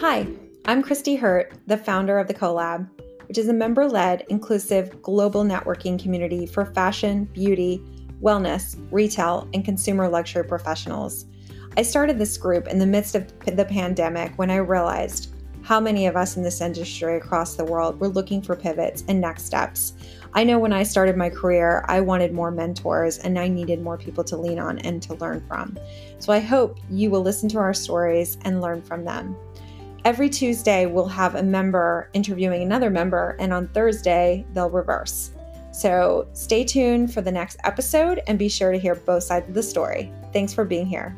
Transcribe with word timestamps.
Hi, 0.00 0.28
I'm 0.64 0.80
Christy 0.80 1.16
Hurt, 1.16 1.54
the 1.66 1.76
founder 1.76 2.20
of 2.20 2.28
the 2.28 2.34
CoLab, 2.34 2.88
which 3.26 3.36
is 3.36 3.48
a 3.48 3.52
member 3.52 3.84
led, 3.84 4.24
inclusive, 4.28 5.02
global 5.02 5.42
networking 5.42 6.00
community 6.00 6.46
for 6.46 6.66
fashion, 6.66 7.24
beauty, 7.24 7.82
wellness, 8.22 8.78
retail, 8.92 9.48
and 9.54 9.64
consumer 9.64 10.08
luxury 10.08 10.44
professionals. 10.44 11.26
I 11.76 11.82
started 11.82 12.16
this 12.16 12.38
group 12.38 12.68
in 12.68 12.78
the 12.78 12.86
midst 12.86 13.16
of 13.16 13.26
the 13.44 13.64
pandemic 13.64 14.38
when 14.38 14.52
I 14.52 14.58
realized 14.58 15.34
how 15.62 15.80
many 15.80 16.06
of 16.06 16.16
us 16.16 16.36
in 16.36 16.44
this 16.44 16.60
industry 16.60 17.16
across 17.16 17.56
the 17.56 17.64
world 17.64 17.98
were 17.98 18.08
looking 18.08 18.40
for 18.40 18.54
pivots 18.54 19.02
and 19.08 19.20
next 19.20 19.46
steps. 19.46 19.94
I 20.32 20.44
know 20.44 20.60
when 20.60 20.72
I 20.72 20.84
started 20.84 21.16
my 21.16 21.28
career, 21.28 21.84
I 21.88 22.00
wanted 22.00 22.32
more 22.32 22.52
mentors 22.52 23.18
and 23.18 23.36
I 23.36 23.48
needed 23.48 23.82
more 23.82 23.98
people 23.98 24.22
to 24.24 24.36
lean 24.36 24.60
on 24.60 24.78
and 24.78 25.02
to 25.02 25.14
learn 25.14 25.44
from. 25.48 25.76
So 26.20 26.32
I 26.32 26.38
hope 26.38 26.78
you 26.88 27.10
will 27.10 27.22
listen 27.22 27.48
to 27.48 27.58
our 27.58 27.74
stories 27.74 28.38
and 28.42 28.60
learn 28.60 28.80
from 28.80 29.04
them. 29.04 29.36
Every 30.04 30.28
Tuesday, 30.28 30.86
we'll 30.86 31.08
have 31.08 31.34
a 31.34 31.42
member 31.42 32.08
interviewing 32.12 32.62
another 32.62 32.88
member, 32.88 33.36
and 33.40 33.52
on 33.52 33.66
Thursday, 33.68 34.46
they'll 34.54 34.70
reverse. 34.70 35.32
So 35.72 36.28
stay 36.32 36.64
tuned 36.64 37.12
for 37.12 37.20
the 37.20 37.32
next 37.32 37.58
episode 37.64 38.22
and 38.26 38.38
be 38.38 38.48
sure 38.48 38.70
to 38.70 38.78
hear 38.78 38.94
both 38.94 39.24
sides 39.24 39.48
of 39.48 39.54
the 39.54 39.62
story. 39.62 40.10
Thanks 40.32 40.54
for 40.54 40.64
being 40.64 40.86
here. 40.86 41.16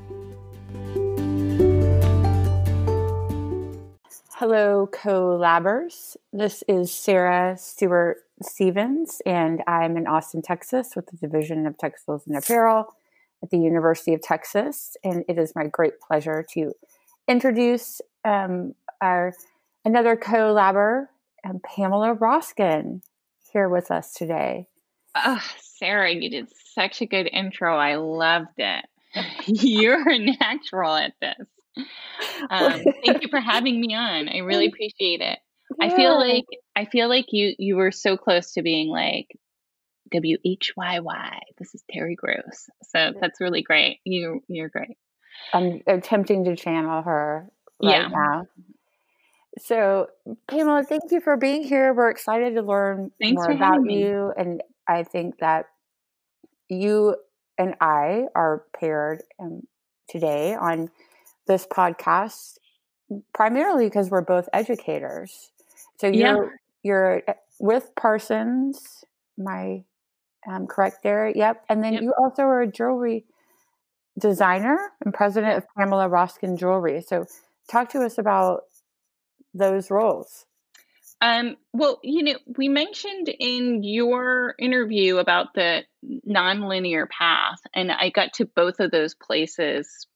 Hello, 4.35 4.88
collabers. 4.91 6.16
This 6.33 6.65
is 6.66 6.91
Sarah 6.91 7.57
Stewart 7.59 8.16
Stevens, 8.43 9.21
and 9.27 9.62
I'm 9.66 9.99
in 9.99 10.07
Austin, 10.07 10.41
Texas, 10.41 10.97
with 10.97 11.07
the 11.07 11.19
Division 11.19 11.66
of 11.66 11.77
Textiles 11.77 12.27
and 12.27 12.35
Apparel 12.35 12.87
at 13.43 13.51
the 13.51 13.59
University 13.59 14.15
of 14.15 14.23
Texas. 14.23 14.97
And 15.05 15.23
it 15.29 15.38
is 15.38 15.55
my 15.55 15.66
great 15.66 16.01
pleasure 16.01 16.45
to 16.55 16.73
introduce 17.29 18.01
um, 18.24 18.74
our 19.01 19.32
another 19.85 20.16
collaborator, 20.16 21.10
um, 21.45 21.60
Pamela 21.65 22.15
Roskin, 22.15 23.02
here 23.52 23.68
with 23.68 23.90
us 23.90 24.12
today. 24.12 24.66
Oh, 25.15 25.43
Sarah, 25.59 26.12
you 26.12 26.30
did 26.30 26.49
such 26.74 27.01
a 27.01 27.07
good 27.07 27.29
intro. 27.32 27.77
I 27.77 27.96
loved 27.96 28.59
it. 28.59 28.85
You're 29.46 30.09
a 30.09 30.18
natural 30.18 30.95
at 30.95 31.15
this. 31.21 31.46
Um, 32.49 32.82
thank 33.04 33.23
you 33.23 33.29
for 33.29 33.40
having 33.40 33.80
me 33.80 33.95
on. 33.95 34.29
I 34.29 34.38
really 34.38 34.66
appreciate 34.74 35.21
it. 35.21 35.38
Yeah. 35.79 35.87
I 35.87 35.96
feel 35.96 36.18
like 36.18 36.46
I 36.74 36.84
feel 36.84 37.09
like 37.09 37.27
you 37.30 37.55
you 37.59 37.77
were 37.77 37.93
so 37.93 38.16
close 38.16 38.52
to 38.52 38.62
being 38.62 38.88
like 38.88 39.29
W 40.12 40.37
H 40.45 40.73
Y 40.77 41.01
Y. 41.01 41.40
This 41.59 41.74
is 41.74 41.84
Terry 41.90 42.16
Gross. 42.16 42.68
So 42.88 43.12
that's 43.21 43.40
really 43.40 43.62
great. 43.62 44.01
You 44.05 44.43
you're 44.49 44.68
great. 44.68 44.99
I'm 45.52 45.80
attempting 45.87 46.45
to 46.45 46.57
channel 46.57 47.02
her 47.02 47.49
right 47.83 48.03
yeah. 48.03 48.09
now. 48.09 48.47
So, 49.59 50.09
Pamela, 50.49 50.85
thank 50.85 51.11
you 51.11 51.21
for 51.21 51.37
being 51.37 51.65
here. 51.65 51.93
We're 51.93 52.11
excited 52.11 52.55
to 52.55 52.63
learn 52.63 53.11
Thanks 53.21 53.35
more 53.35 53.51
about 53.51 53.91
you. 53.91 54.33
And 54.37 54.63
I 54.89 55.03
think 55.03 55.39
that 55.41 55.67
you 56.69 57.17
and 57.59 57.75
I 57.81 58.27
are 58.35 58.65
paired 58.79 59.23
um, 59.41 59.67
today 60.09 60.55
on 60.55 60.91
this 61.47 61.67
podcast 61.67 62.59
primarily 63.35 63.87
because 63.87 64.09
we're 64.09 64.23
both 64.23 64.49
educators. 64.53 65.51
So 65.99 66.06
you're 66.06 66.45
yeah. 66.45 66.51
you're 66.83 67.23
uh, 67.28 67.34
with 67.59 67.91
Parsons, 67.97 69.05
my 69.37 69.84
um, 70.51 70.67
correct 70.67 71.03
there. 71.03 71.33
Yep. 71.34 71.65
And 71.69 71.83
then 71.84 71.95
yep. 71.95 72.03
you 72.03 72.15
also 72.19 72.43
are 72.43 72.62
a 72.62 72.71
jewelry 72.71 73.25
designer 74.19 74.93
and 75.05 75.12
president 75.12 75.59
of 75.59 75.65
Pamela 75.77 76.09
Roskin 76.09 76.56
Jewelry. 76.56 77.03
So 77.03 77.27
talk 77.69 77.91
to 77.91 78.03
us 78.03 78.19
about 78.19 78.62
those 79.55 79.91
roles. 79.91 80.47
Um, 81.22 81.56
well, 81.72 81.99
you 82.03 82.23
know, 82.23 82.39
we 82.57 82.69
mentioned 82.69 83.29
in 83.29 83.83
your 83.83 84.55
interview 84.59 85.19
about 85.19 85.55
the 85.55 85.83
nonlinear 86.27 87.09
path, 87.11 87.59
and 87.75 87.93
I 87.93 88.09
got 88.09 88.34
to 88.34 88.47
both 88.47 88.81
of 88.81 88.91
those 88.91 89.15
places 89.15 90.07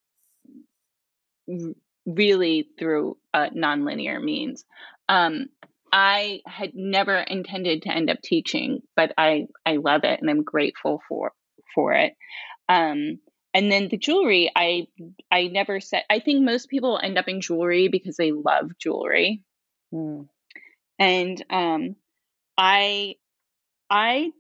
really 2.07 2.69
through 2.79 3.19
uh, 3.35 3.51
nonlinear 3.51 4.23
means. 4.23 4.65
Um, 5.09 5.47
I 5.93 6.41
had 6.47 6.73
never 6.75 7.19
intended 7.19 7.83
to 7.83 7.95
end 7.95 8.11
up 8.11 8.21
teaching, 8.23 8.81
but 8.97 9.13
I 9.17 9.47
I 9.65 9.77
love 9.77 10.05
it 10.05 10.21
and 10.21 10.29
I'm 10.29 10.43
grateful 10.43 11.01
for 11.09 11.33
for 11.75 11.93
it. 11.93 12.15
Um, 12.69 13.21
and 13.55 13.71
then 13.71 13.89
the 13.89 13.97
jewelry, 13.97 14.51
I 14.55 14.89
I 15.31 15.47
never 15.47 15.81
said. 15.81 16.03
I 16.11 16.19
think 16.19 16.45
most 16.45 16.69
people 16.69 16.99
end 17.01 17.17
up 17.17 17.29
in 17.29 17.41
jewelry 17.41 17.89
because 17.89 18.17
they 18.17 18.33
love 18.33 18.77
jewelry, 18.79 19.43
mm. 19.95 20.27
and 20.99 21.45
um, 21.49 21.97
I 22.59 23.15
I 23.89 24.33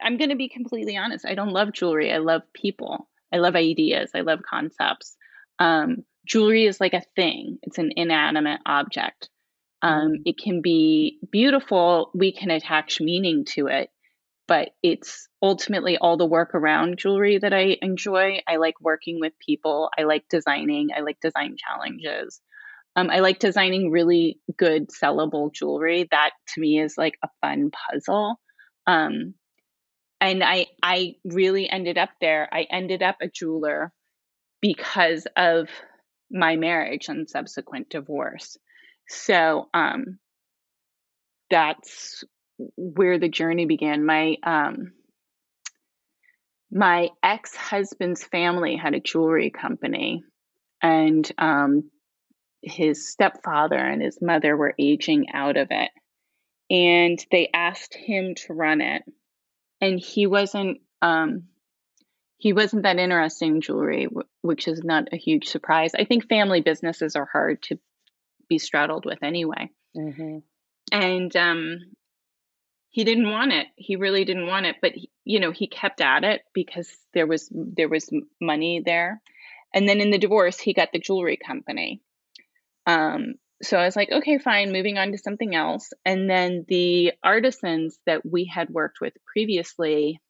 I'm 0.00 0.16
going 0.16 0.30
to 0.30 0.36
be 0.36 0.48
completely 0.48 0.96
honest. 0.96 1.26
I 1.26 1.34
don't 1.34 1.52
love 1.52 1.72
jewelry. 1.72 2.12
I 2.12 2.18
love 2.18 2.42
people. 2.52 3.08
I 3.32 3.38
love 3.38 3.56
ideas. 3.56 4.12
I 4.14 4.20
love 4.20 4.40
concepts. 4.48 5.16
Um, 5.58 6.04
jewelry 6.24 6.66
is 6.66 6.80
like 6.80 6.94
a 6.94 7.02
thing. 7.16 7.58
It's 7.62 7.78
an 7.78 7.92
inanimate 7.96 8.60
object. 8.64 9.28
Um, 9.82 10.12
mm. 10.12 10.22
It 10.26 10.38
can 10.38 10.62
be 10.62 11.18
beautiful. 11.30 12.10
We 12.14 12.32
can 12.32 12.50
attach 12.50 13.00
meaning 13.00 13.44
to 13.46 13.66
it, 13.66 13.90
but 14.46 14.70
it's 14.80 15.28
ultimately 15.44 15.98
all 15.98 16.16
the 16.16 16.24
work 16.24 16.54
around 16.54 16.96
jewelry 16.96 17.36
that 17.36 17.52
I 17.52 17.76
enjoy. 17.82 18.40
I 18.48 18.56
like 18.56 18.80
working 18.80 19.20
with 19.20 19.34
people. 19.38 19.90
I 19.96 20.04
like 20.04 20.24
designing. 20.30 20.88
I 20.96 21.00
like 21.00 21.20
design 21.20 21.56
challenges. 21.58 22.40
Um, 22.96 23.10
I 23.10 23.20
like 23.20 23.40
designing 23.40 23.90
really 23.90 24.40
good 24.56 24.88
sellable 24.88 25.52
jewelry. 25.52 26.08
That 26.10 26.30
to 26.54 26.60
me 26.62 26.80
is 26.80 26.96
like 26.96 27.18
a 27.22 27.28
fun 27.42 27.70
puzzle. 27.70 28.40
Um, 28.86 29.34
and 30.18 30.42
I 30.42 30.68
I 30.82 31.16
really 31.26 31.68
ended 31.68 31.98
up 31.98 32.10
there. 32.22 32.48
I 32.50 32.66
ended 32.70 33.02
up 33.02 33.16
a 33.20 33.28
jeweler 33.28 33.92
because 34.62 35.26
of 35.36 35.68
my 36.30 36.56
marriage 36.56 37.08
and 37.08 37.28
subsequent 37.28 37.90
divorce. 37.90 38.56
So 39.08 39.68
um, 39.74 40.18
that's 41.50 42.24
where 42.76 43.18
the 43.18 43.28
journey 43.28 43.66
began. 43.66 44.06
My 44.06 44.36
um, 44.42 44.92
my 46.74 47.10
ex 47.22 47.54
husband's 47.54 48.24
family 48.24 48.74
had 48.74 48.94
a 48.94 49.00
jewelry 49.00 49.50
company, 49.50 50.24
and 50.82 51.30
um, 51.38 51.90
his 52.60 53.08
stepfather 53.08 53.76
and 53.76 54.02
his 54.02 54.20
mother 54.20 54.56
were 54.56 54.74
aging 54.78 55.26
out 55.32 55.56
of 55.56 55.68
it. 55.70 55.90
And 56.68 57.24
they 57.30 57.50
asked 57.54 57.94
him 57.94 58.34
to 58.46 58.54
run 58.54 58.80
it. 58.80 59.02
And 59.80 60.00
he 60.00 60.26
wasn't 60.26 60.80
um, 61.00 61.44
he 62.38 62.52
wasn't 62.52 62.82
that 62.82 62.98
interested 62.98 63.46
in 63.46 63.60
jewelry, 63.60 64.08
which 64.42 64.66
is 64.66 64.82
not 64.82 65.12
a 65.12 65.16
huge 65.16 65.48
surprise. 65.48 65.92
I 65.96 66.04
think 66.04 66.28
family 66.28 66.60
businesses 66.60 67.16
are 67.16 67.28
hard 67.30 67.62
to 67.64 67.78
be 68.48 68.58
straddled 68.58 69.04
with 69.06 69.22
anyway. 69.22 69.70
Mm-hmm. 69.96 70.38
And 70.92 71.36
um, 71.36 71.80
he 72.94 73.02
didn't 73.02 73.28
want 73.28 73.52
it. 73.52 73.66
He 73.74 73.96
really 73.96 74.24
didn't 74.24 74.46
want 74.46 74.66
it, 74.66 74.76
but 74.80 74.92
he, 74.92 75.10
you 75.24 75.40
know, 75.40 75.50
he 75.50 75.66
kept 75.66 76.00
at 76.00 76.22
it 76.22 76.42
because 76.54 76.88
there 77.12 77.26
was 77.26 77.50
there 77.52 77.88
was 77.88 78.08
money 78.40 78.84
there. 78.86 79.20
And 79.74 79.88
then 79.88 80.00
in 80.00 80.10
the 80.10 80.18
divorce, 80.18 80.60
he 80.60 80.74
got 80.74 80.92
the 80.92 81.00
jewelry 81.00 81.36
company. 81.36 82.02
Um, 82.86 83.34
so 83.64 83.78
I 83.78 83.84
was 83.84 83.96
like, 83.96 84.12
okay, 84.12 84.38
fine, 84.38 84.70
moving 84.70 84.96
on 84.96 85.10
to 85.10 85.18
something 85.18 85.56
else. 85.56 85.92
And 86.04 86.30
then 86.30 86.66
the 86.68 87.14
artisans 87.20 87.98
that 88.06 88.24
we 88.24 88.44
had 88.44 88.70
worked 88.70 89.00
with 89.00 89.14
previously 89.26 90.20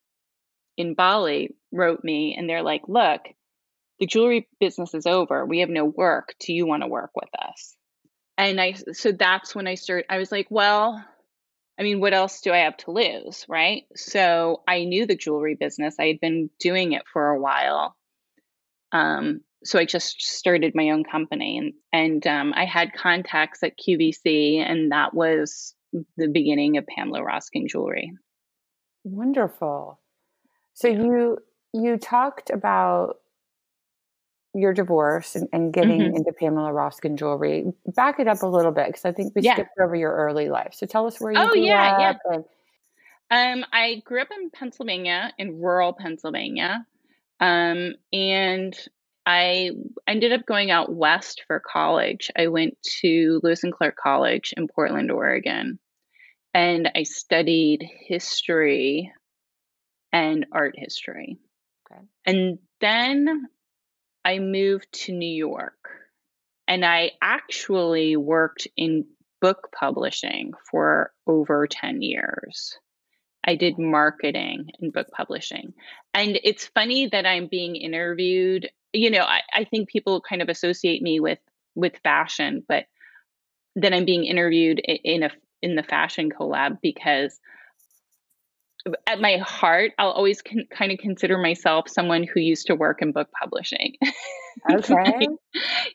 in 0.79 0.95
Bali 0.95 1.55
wrote 1.71 2.03
me 2.03 2.35
and 2.35 2.49
they're 2.49 2.63
like, 2.63 2.89
look, 2.89 3.21
the 3.99 4.07
jewelry 4.07 4.49
business 4.59 4.95
is 4.95 5.05
over. 5.05 5.45
We 5.45 5.61
have 5.61 5.69
no 5.69 5.85
work. 5.85 6.35
Do 6.41 6.55
you 6.55 6.65
want 6.65 6.83
to 6.83 6.89
work 6.89 7.11
with 7.15 7.29
us? 7.39 7.77
And 8.39 8.59
I, 8.59 8.73
so 8.73 9.13
that's 9.13 9.55
when 9.55 9.67
I 9.67 9.75
started, 9.75 10.07
I 10.09 10.17
was 10.17 10.33
like, 10.33 10.47
well, 10.49 11.05
I 11.79 11.83
mean, 11.83 12.01
what 12.01 12.15
else 12.15 12.41
do 12.41 12.53
I 12.53 12.59
have 12.59 12.77
to 12.79 12.93
lose? 12.93 13.45
Right. 13.49 13.85
So 13.97 14.63
I 14.67 14.85
knew 14.85 15.07
the 15.07 15.17
jewelry 15.17 15.57
business. 15.59 15.97
I 15.99 16.07
had 16.07 16.21
been 16.21 16.51
doing 16.61 16.93
it 16.93 17.03
for 17.13 17.31
a 17.31 17.41
while. 17.41 17.97
Um, 18.93 19.41
so 19.65 19.79
I 19.79 19.85
just 19.85 20.23
started 20.23 20.75
my 20.75 20.91
own 20.91 21.05
company 21.05 21.59
and, 21.59 21.73
and 21.93 22.27
um, 22.27 22.53
I 22.55 22.65
had 22.65 22.93
contacts 22.93 23.63
at 23.63 23.79
QVC, 23.79 24.59
and 24.59 24.93
that 24.93 25.15
was 25.15 25.75
the 26.17 26.29
beginning 26.29 26.77
of 26.77 26.87
Pamela 26.87 27.25
Roskin 27.25 27.67
Jewelry. 27.67 28.13
Wonderful. 29.05 30.01
So 30.75 30.89
you 30.89 31.39
you 31.73 31.99
talked 31.99 32.51
about 32.51 33.17
your 34.55 34.73
divorce 34.73 35.35
and, 35.35 35.49
and 35.53 35.73
getting 35.73 36.01
mm-hmm. 36.01 36.17
into 36.17 36.33
Pamela 36.33 36.73
Roskin 36.73 37.17
jewelry. 37.17 37.73
Back 37.95 38.21
it 38.21 38.29
up 38.29 38.43
a 38.43 38.47
little 38.47 38.73
bit 38.73 38.87
because 38.87 39.05
I 39.05 39.13
think 39.13 39.35
we 39.35 39.43
yeah. 39.43 39.55
skipped 39.55 39.79
over 39.81 39.97
your 39.97 40.15
early 40.15 40.49
life. 40.49 40.75
So 40.75 40.87
tell 40.87 41.07
us 41.07 41.21
where 41.21 41.33
you 41.33 41.39
oh, 41.39 41.49
grew 41.49 41.63
yeah. 41.63 41.99
Yeah. 41.99 42.15
And- 42.33 42.45
um, 43.31 43.65
I 43.73 44.03
grew 44.05 44.21
up 44.21 44.29
in 44.31 44.51
Pennsylvania, 44.51 45.33
in 45.39 45.61
rural 45.61 45.93
Pennsylvania, 45.93 46.87
um, 47.41 47.95
and 48.13 48.77
I 49.27 49.71
ended 50.07 50.33
up 50.33 50.47
going 50.47 50.71
out 50.71 50.95
west 50.95 51.43
for 51.47 51.61
college. 51.61 52.31
I 52.37 52.49
went 52.49 52.77
to 53.01 53.41
Lewis 53.43 53.65
and 53.65 53.73
Clark 53.73 53.97
College 53.97 54.53
in 54.57 54.69
Portland, 54.69 55.11
Oregon, 55.11 55.79
and 56.53 56.91
I 56.95 57.05
studied 57.05 57.89
history 58.07 59.11
and 60.13 60.47
art 60.53 60.75
history. 60.77 61.39
Okay. 61.91 62.03
And 62.27 62.59
then 62.81 63.47
I 64.25 64.39
moved 64.39 64.91
to 65.05 65.13
New 65.13 65.27
York 65.27 65.89
and 66.67 66.85
I 66.85 67.13
actually 67.21 68.17
worked 68.17 68.67
in 68.77 69.07
book 69.41 69.69
publishing 69.79 70.53
for 70.71 71.13
over 71.27 71.67
10 71.67 72.01
years. 72.01 72.79
I 73.47 73.57
did 73.57 73.79
marketing 73.79 74.71
and 74.81 74.93
book 74.93 75.09
publishing. 75.13 75.75
And 76.15 76.41
it's 76.43 76.67
funny 76.69 77.09
that 77.09 77.27
I'm 77.27 77.49
being 77.49 77.77
interviewed. 77.77 78.71
You 78.95 79.11
know, 79.11 79.25
I, 79.25 79.43
I 79.53 79.65
think 79.65 79.91
people 79.91 80.23
kind 80.23 80.41
of 80.41 80.49
associate 80.49 81.03
me 81.03 81.21
with 81.21 81.39
with 81.75 81.99
fashion, 82.05 82.65
but 82.67 82.87
then 83.75 83.93
I'm 83.93 84.05
being 84.05 84.25
interviewed 84.25 84.79
in 84.79 85.25
a 85.25 85.31
in 85.61 85.77
the 85.77 85.83
fashion 85.83 86.31
collab 86.31 86.79
because 86.81 87.39
at 89.07 89.21
my 89.21 89.39
heart, 89.39 89.93
I'll 89.99 90.11
always 90.11 90.43
con- 90.43 90.67
kind 90.71 90.93
of 90.93 90.99
consider 90.99 91.39
myself 91.39 91.89
someone 91.89 92.23
who 92.23 92.41
used 92.41 92.67
to 92.67 92.75
work 92.75 93.01
in 93.03 93.13
book 93.13 93.29
publishing. 93.41 93.95
Okay. 94.73 94.95
like, 94.95 95.29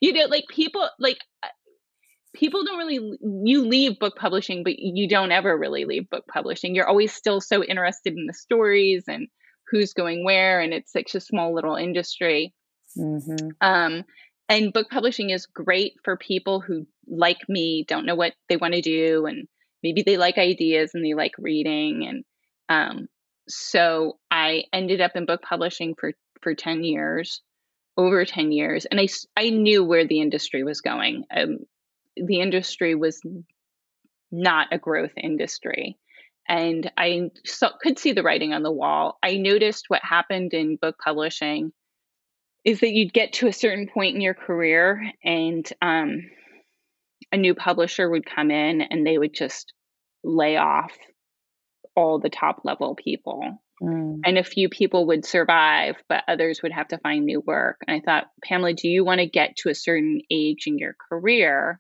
you 0.01 0.11
know, 0.11 0.25
like 0.25 0.43
people, 0.49 0.89
like 0.99 1.19
uh, 1.43 1.47
people 2.35 2.65
don't 2.65 2.77
really, 2.77 2.99
you 3.21 3.65
leave 3.65 3.97
book 3.99 4.17
publishing, 4.17 4.65
but 4.65 4.77
you 4.77 5.07
don't 5.07 5.31
ever 5.31 5.57
really 5.57 5.85
leave 5.85 6.09
book 6.09 6.25
publishing. 6.27 6.75
You're 6.75 6.87
always 6.87 7.13
still 7.13 7.39
so 7.39 7.63
interested 7.63 8.17
in 8.17 8.25
the 8.27 8.33
stories 8.33 9.05
and 9.07 9.29
who's 9.71 9.93
going 9.93 10.25
where, 10.25 10.59
and 10.59 10.73
it's 10.73 10.91
such 10.91 11.15
a 11.15 11.21
small 11.21 11.55
little 11.55 11.75
industry. 11.75 12.53
Mm-hmm. 12.97 13.47
Um, 13.61 14.03
and 14.49 14.73
book 14.73 14.89
publishing 14.89 15.29
is 15.29 15.45
great 15.45 15.93
for 16.03 16.17
people 16.17 16.59
who, 16.59 16.85
like 17.07 17.47
me, 17.47 17.85
don't 17.87 18.05
know 18.05 18.15
what 18.15 18.33
they 18.49 18.57
want 18.57 18.73
to 18.73 18.81
do, 18.81 19.25
and 19.25 19.47
maybe 19.83 20.01
they 20.01 20.17
like 20.17 20.37
ideas 20.37 20.91
and 20.93 21.05
they 21.05 21.13
like 21.13 21.33
reading 21.37 22.05
and 22.07 22.25
um, 22.69 23.07
so 23.47 24.17
I 24.29 24.63
ended 24.71 25.01
up 25.01 25.15
in 25.15 25.25
book 25.25 25.41
publishing 25.41 25.95
for 25.99 26.13
for 26.41 26.55
10 26.55 26.85
years, 26.85 27.41
over 27.97 28.23
10 28.23 28.51
years, 28.51 28.85
and 28.85 28.99
I 28.99 29.07
I 29.35 29.49
knew 29.49 29.83
where 29.83 30.07
the 30.07 30.21
industry 30.21 30.63
was 30.63 30.81
going. 30.81 31.25
Um, 31.35 31.59
the 32.15 32.41
industry 32.41 32.95
was 32.95 33.21
not 34.31 34.67
a 34.71 34.77
growth 34.77 35.13
industry. 35.17 35.97
And 36.47 36.91
I 36.97 37.29
saw, 37.45 37.69
could 37.79 37.99
see 37.99 38.13
the 38.13 38.23
writing 38.23 38.53
on 38.53 38.63
the 38.63 38.71
wall. 38.71 39.17
I 39.21 39.37
noticed 39.37 39.85
what 39.87 40.01
happened 40.03 40.53
in 40.53 40.77
book 40.77 40.97
publishing 41.03 41.71
is 42.65 42.79
that 42.79 42.91
you'd 42.91 43.13
get 43.13 43.33
to 43.33 43.47
a 43.47 43.53
certain 43.53 43.87
point 43.87 44.15
in 44.15 44.21
your 44.21 44.33
career 44.33 45.11
and 45.23 45.71
um, 45.81 46.29
a 47.31 47.37
new 47.37 47.53
publisher 47.53 48.09
would 48.09 48.25
come 48.25 48.51
in 48.51 48.81
and 48.81 49.05
they 49.05 49.17
would 49.17 49.33
just 49.33 49.73
lay 50.23 50.57
off 50.57 50.91
all 51.99 52.19
the 52.19 52.29
top 52.29 52.61
level 52.63 52.95
people. 52.95 53.61
Mm. 53.81 54.21
And 54.25 54.37
a 54.37 54.43
few 54.43 54.69
people 54.69 55.07
would 55.07 55.25
survive, 55.25 55.95
but 56.07 56.23
others 56.27 56.61
would 56.63 56.71
have 56.71 56.89
to 56.89 56.97
find 56.97 57.25
new 57.25 57.41
work. 57.41 57.77
And 57.87 57.95
I 57.95 57.99
thought, 58.03 58.29
Pamela, 58.43 58.73
do 58.73 58.87
you 58.87 59.03
want 59.03 59.19
to 59.19 59.27
get 59.27 59.57
to 59.57 59.69
a 59.69 59.75
certain 59.75 60.21
age 60.31 60.63
in 60.65 60.77
your 60.77 60.95
career 61.09 61.79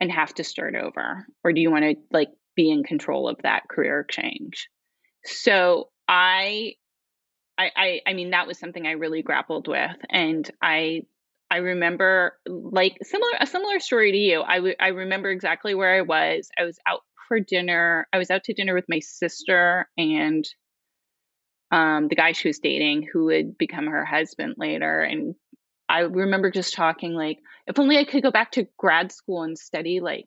and 0.00 0.10
have 0.10 0.34
to 0.34 0.44
start 0.44 0.74
over? 0.74 1.26
Or 1.44 1.52
do 1.52 1.60
you 1.60 1.70
want 1.70 1.84
to 1.84 1.96
like 2.12 2.28
be 2.56 2.70
in 2.70 2.82
control 2.82 3.28
of 3.28 3.38
that 3.42 3.68
career 3.68 4.04
change? 4.08 4.68
So 5.24 5.90
I 6.08 6.74
I, 7.58 7.70
I, 7.76 8.00
I 8.06 8.12
mean 8.14 8.30
that 8.30 8.46
was 8.46 8.58
something 8.58 8.86
I 8.86 8.92
really 8.92 9.22
grappled 9.22 9.68
with, 9.68 9.96
and 10.08 10.50
I 10.62 11.02
I 11.50 11.58
remember 11.58 12.38
like 12.46 12.96
similar 13.02 13.32
a 13.40 13.46
similar 13.46 13.80
story 13.80 14.12
to 14.12 14.18
you. 14.18 14.40
I, 14.40 14.56
w- 14.56 14.76
I 14.80 14.88
remember 14.88 15.30
exactly 15.30 15.74
where 15.74 15.94
I 15.94 16.02
was. 16.02 16.48
I 16.58 16.64
was 16.64 16.78
out 16.86 17.00
for 17.30 17.38
dinner. 17.38 18.08
I 18.12 18.18
was 18.18 18.28
out 18.28 18.42
to 18.44 18.54
dinner 18.54 18.74
with 18.74 18.86
my 18.88 18.98
sister 18.98 19.88
and 19.96 20.44
um, 21.70 22.08
the 22.08 22.16
guy 22.16 22.32
she 22.32 22.48
was 22.48 22.58
dating, 22.58 23.08
who 23.10 23.26
would 23.26 23.56
become 23.56 23.86
her 23.86 24.04
husband 24.04 24.56
later. 24.58 25.00
And 25.00 25.36
I 25.88 26.00
remember 26.00 26.50
just 26.50 26.74
talking 26.74 27.14
like, 27.14 27.38
if 27.68 27.78
only 27.78 27.98
I 27.98 28.04
could 28.04 28.24
go 28.24 28.32
back 28.32 28.50
to 28.52 28.66
grad 28.76 29.12
school 29.12 29.44
and 29.44 29.56
study 29.56 30.00
like 30.00 30.26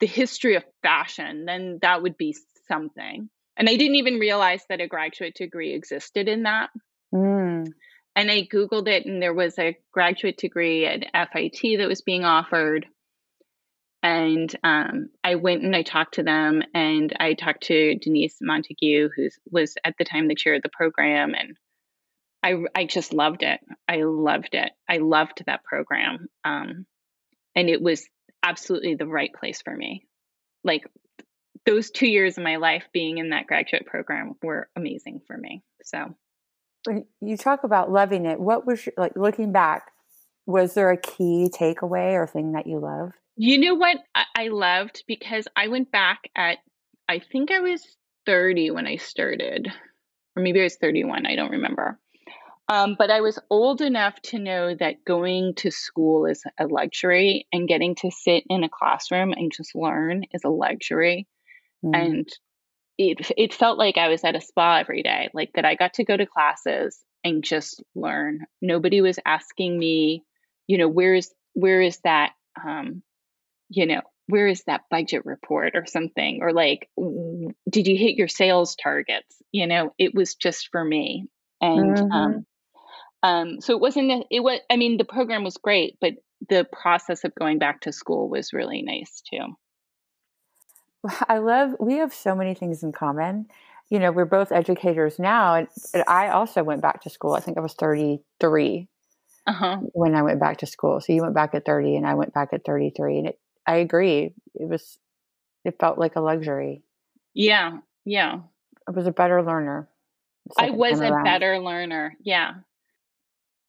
the 0.00 0.06
history 0.06 0.56
of 0.56 0.64
fashion, 0.82 1.46
then 1.46 1.78
that 1.80 2.02
would 2.02 2.18
be 2.18 2.36
something. 2.68 3.30
And 3.56 3.68
I 3.70 3.76
didn't 3.76 3.96
even 3.96 4.18
realize 4.18 4.62
that 4.68 4.82
a 4.82 4.86
graduate 4.86 5.34
degree 5.34 5.72
existed 5.72 6.28
in 6.28 6.42
that. 6.42 6.68
Mm. 7.14 7.72
And 8.16 8.30
I 8.30 8.46
Googled 8.46 8.88
it, 8.88 9.06
and 9.06 9.22
there 9.22 9.32
was 9.32 9.58
a 9.58 9.78
graduate 9.92 10.36
degree 10.36 10.84
at 10.84 11.04
FIT 11.32 11.78
that 11.78 11.88
was 11.88 12.02
being 12.02 12.24
offered. 12.24 12.86
And 14.04 14.54
um, 14.62 15.08
I 15.24 15.36
went 15.36 15.62
and 15.62 15.74
I 15.74 15.80
talked 15.80 16.14
to 16.14 16.22
them, 16.22 16.62
and 16.74 17.10
I 17.18 17.32
talked 17.32 17.62
to 17.64 17.98
Denyse 17.98 18.36
Montegut, 18.42 19.08
who 19.16 19.28
was 19.50 19.76
at 19.82 19.94
the 19.98 20.04
time 20.04 20.28
the 20.28 20.34
chair 20.34 20.56
of 20.56 20.62
the 20.62 20.68
program, 20.68 21.32
and 21.34 21.56
I 22.42 22.64
I 22.78 22.84
just 22.84 23.14
loved 23.14 23.42
it. 23.42 23.60
I 23.88 24.02
loved 24.02 24.50
it. 24.52 24.72
I 24.86 24.98
loved 24.98 25.42
that 25.46 25.64
program, 25.64 26.28
um, 26.44 26.84
and 27.56 27.70
it 27.70 27.80
was 27.80 28.06
absolutely 28.42 28.94
the 28.94 29.06
right 29.06 29.32
place 29.32 29.62
for 29.62 29.74
me. 29.74 30.04
Like 30.64 30.82
those 31.64 31.90
two 31.90 32.06
years 32.06 32.36
of 32.36 32.44
my 32.44 32.56
life 32.56 32.84
being 32.92 33.16
in 33.16 33.30
that 33.30 33.46
graduate 33.46 33.86
program 33.86 34.34
were 34.42 34.68
amazing 34.76 35.22
for 35.26 35.34
me. 35.34 35.62
So, 35.82 36.14
you 37.22 37.38
talk 37.38 37.64
about 37.64 37.90
loving 37.90 38.26
it, 38.26 38.38
what 38.38 38.66
was 38.66 38.84
your, 38.84 38.92
like 38.98 39.16
looking 39.16 39.50
back? 39.50 39.90
Was 40.44 40.74
there 40.74 40.90
a 40.90 40.98
key 40.98 41.48
takeaway 41.50 42.12
or 42.12 42.26
thing 42.26 42.52
that 42.52 42.66
you 42.66 42.80
loved? 42.80 43.14
You 43.36 43.58
know 43.58 43.74
what 43.74 43.98
I 44.36 44.48
loved 44.48 45.04
because 45.08 45.48
I 45.56 45.68
went 45.68 45.90
back 45.90 46.30
at 46.36 46.58
I 47.08 47.18
think 47.18 47.50
I 47.50 47.60
was 47.60 47.84
30 48.26 48.70
when 48.70 48.86
I 48.86 48.96
started, 48.96 49.68
or 50.36 50.42
maybe 50.42 50.60
I 50.60 50.64
was 50.64 50.76
31. 50.76 51.26
I 51.26 51.36
don't 51.36 51.50
remember. 51.50 51.98
Um, 52.68 52.96
but 52.98 53.10
I 53.10 53.20
was 53.20 53.38
old 53.50 53.82
enough 53.82 54.18
to 54.22 54.38
know 54.38 54.74
that 54.74 55.04
going 55.04 55.54
to 55.56 55.70
school 55.70 56.24
is 56.24 56.42
a 56.58 56.66
luxury 56.66 57.46
and 57.52 57.68
getting 57.68 57.94
to 57.96 58.10
sit 58.10 58.44
in 58.48 58.64
a 58.64 58.70
classroom 58.70 59.32
and 59.32 59.52
just 59.54 59.74
learn 59.74 60.24
is 60.32 60.44
a 60.44 60.48
luxury. 60.48 61.26
Mm. 61.84 61.94
And 61.94 62.28
it 62.96 63.30
it 63.36 63.52
felt 63.52 63.76
like 63.78 63.98
I 63.98 64.08
was 64.08 64.24
at 64.24 64.36
a 64.36 64.40
spa 64.40 64.78
every 64.78 65.02
day, 65.02 65.28
like 65.34 65.50
that 65.54 65.66
I 65.66 65.74
got 65.74 65.94
to 65.94 66.04
go 66.04 66.16
to 66.16 66.26
classes 66.26 66.98
and 67.22 67.44
just 67.44 67.82
learn. 67.94 68.40
Nobody 68.62 69.02
was 69.02 69.18
asking 69.26 69.78
me, 69.78 70.24
you 70.66 70.78
know, 70.78 70.88
where's 70.88 71.30
where 71.52 71.82
is 71.82 71.98
that 72.04 72.32
um, 72.66 73.02
you 73.74 73.86
know, 73.86 74.02
where 74.26 74.46
is 74.46 74.62
that 74.66 74.82
budget 74.90 75.26
report 75.26 75.74
or 75.74 75.84
something? 75.86 76.40
Or 76.42 76.52
like, 76.52 76.88
did 77.68 77.86
you 77.86 77.96
hit 77.96 78.16
your 78.16 78.28
sales 78.28 78.76
targets? 78.76 79.36
You 79.52 79.66
know, 79.66 79.94
it 79.98 80.14
was 80.14 80.34
just 80.34 80.68
for 80.70 80.82
me. 80.82 81.26
And 81.60 81.96
mm-hmm. 81.96 82.12
um, 82.12 82.46
um, 83.22 83.60
so 83.60 83.74
it 83.74 83.80
wasn't, 83.80 84.26
it 84.30 84.40
was, 84.40 84.60
I 84.70 84.76
mean, 84.76 84.96
the 84.96 85.04
program 85.04 85.44
was 85.44 85.56
great, 85.56 85.98
but 86.00 86.14
the 86.48 86.66
process 86.70 87.24
of 87.24 87.34
going 87.34 87.58
back 87.58 87.82
to 87.82 87.92
school 87.92 88.28
was 88.28 88.52
really 88.52 88.82
nice 88.82 89.22
too. 89.30 89.56
I 91.28 91.38
love, 91.38 91.74
we 91.78 91.94
have 91.94 92.14
so 92.14 92.34
many 92.34 92.54
things 92.54 92.82
in 92.82 92.92
common. 92.92 93.46
You 93.90 93.98
know, 93.98 94.10
we're 94.10 94.24
both 94.24 94.52
educators 94.52 95.18
now. 95.18 95.54
And 95.54 95.68
I 96.08 96.28
also 96.28 96.62
went 96.62 96.80
back 96.80 97.02
to 97.02 97.10
school. 97.10 97.34
I 97.34 97.40
think 97.40 97.58
I 97.58 97.60
was 97.60 97.74
33 97.74 98.88
uh-huh. 99.46 99.78
when 99.92 100.14
I 100.14 100.22
went 100.22 100.40
back 100.40 100.58
to 100.58 100.66
school. 100.66 101.00
So 101.00 101.12
you 101.12 101.22
went 101.22 101.34
back 101.34 101.54
at 101.54 101.66
30 101.66 101.96
and 101.96 102.06
I 102.06 102.14
went 102.14 102.32
back 102.32 102.48
at 102.52 102.64
33. 102.64 103.18
And 103.18 103.26
it, 103.28 103.38
I 103.66 103.76
agree. 103.76 104.34
It 104.54 104.68
was 104.68 104.98
it 105.64 105.78
felt 105.78 105.98
like 105.98 106.16
a 106.16 106.20
luxury. 106.20 106.82
Yeah, 107.32 107.78
yeah. 108.04 108.40
I 108.86 108.90
was 108.90 109.06
a 109.06 109.12
better 109.12 109.42
learner. 109.42 109.88
I 110.58 110.70
was 110.70 111.00
a 111.00 111.10
better 111.24 111.58
learner. 111.58 112.16
Yeah. 112.20 112.54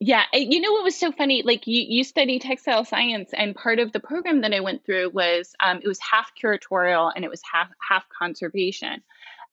Yeah, 0.01 0.23
you 0.33 0.59
know 0.59 0.73
what 0.73 0.83
was 0.83 0.97
so 0.97 1.13
funny? 1.13 1.41
Like 1.43 1.67
you, 1.67 1.81
you 1.81 2.03
study 2.03 2.37
textile 2.37 2.83
science, 2.83 3.29
and 3.33 3.55
part 3.55 3.79
of 3.79 3.93
the 3.93 4.01
program 4.01 4.41
that 4.41 4.53
I 4.53 4.59
went 4.59 4.85
through 4.85 5.11
was 5.11 5.55
um, 5.63 5.79
it 5.81 5.87
was 5.87 5.99
half 5.99 6.31
curatorial 6.41 7.13
and 7.15 7.23
it 7.23 7.31
was 7.31 7.41
half 7.49 7.69
half 7.79 8.03
conservation, 8.09 9.01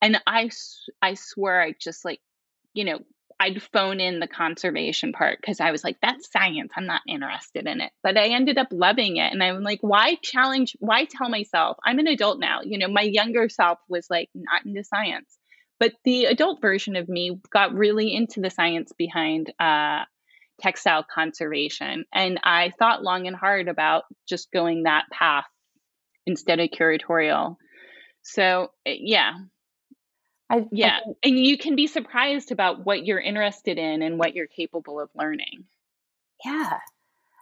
and 0.01 0.21
I 0.27 0.51
I 1.01 1.15
swear 1.15 1.63
I 1.63 1.77
just 1.79 2.05
like 2.05 2.21
you 2.75 2.85
know 2.85 2.99
I'd 3.43 3.61
phone 3.61 3.99
in 3.99 4.21
the 4.21 4.29
conservation 4.29 5.13
part 5.13 5.39
because 5.41 5.59
I 5.59 5.73
was 5.73 5.83
like, 5.83 5.97
that's 6.01 6.31
science. 6.31 6.71
I'm 6.77 6.87
not 6.87 7.01
interested 7.09 7.67
in 7.67 7.81
it. 7.81 7.91
But 8.01 8.17
I 8.17 8.29
ended 8.29 8.57
up 8.57 8.69
loving 8.71 9.17
it. 9.17 9.33
And 9.33 9.43
I'm 9.43 9.65
like, 9.65 9.81
why 9.81 10.15
challenge? 10.23 10.77
Why 10.79 11.07
tell 11.07 11.29
myself? 11.29 11.77
I'm 11.85 11.99
an 11.99 12.07
adult 12.07 12.39
now. 12.39 12.61
You 12.63 12.79
know, 12.79 12.87
my 12.87 13.03
younger 13.03 13.49
self 13.49 13.79
was 13.89 14.07
like, 14.09 14.29
not 14.33 14.65
into 14.65 14.85
science. 14.85 15.37
But 15.81 15.95
the 16.05 16.27
adult 16.27 16.61
version 16.61 16.95
of 16.95 17.09
me 17.09 17.41
got 17.53 17.75
really 17.75 18.15
into 18.15 18.41
the 18.41 18.51
science 18.51 18.93
behind 18.97 19.53
uh, 19.59 20.05
textile 20.61 21.05
conservation. 21.13 22.05
And 22.15 22.39
I 22.45 22.71
thought 22.79 23.03
long 23.03 23.27
and 23.27 23.35
hard 23.35 23.67
about 23.67 24.05
just 24.29 24.53
going 24.53 24.85
that 24.85 25.07
path 25.11 25.47
instead 26.27 26.61
of 26.61 26.69
curatorial. 26.71 27.57
So, 28.23 28.71
eh, 28.87 28.99
yeah, 29.01 29.33
I, 30.53 30.67
yeah. 30.71 31.01
I 31.05 31.29
and 31.29 31.39
you 31.39 31.57
can 31.57 31.75
be 31.75 31.87
surprised 31.87 32.53
about 32.53 32.85
what 32.85 33.05
you're 33.07 33.21
interested 33.21 33.79
in 33.79 34.03
and 34.03 34.19
what 34.19 34.35
you're 34.35 34.47
capable 34.47 35.01
of 35.01 35.09
learning. 35.15 35.65
yeah. 36.45 36.79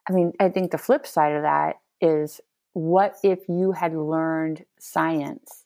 I 0.09 0.13
mean, 0.13 0.33
I 0.41 0.49
think 0.49 0.71
the 0.71 0.79
flip 0.79 1.07
side 1.07 1.35
of 1.35 1.43
that 1.43 1.77
is 2.01 2.41
what 2.73 3.17
if 3.23 3.41
you 3.49 3.73
had 3.73 3.95
learned 3.95 4.65
science 4.79 5.65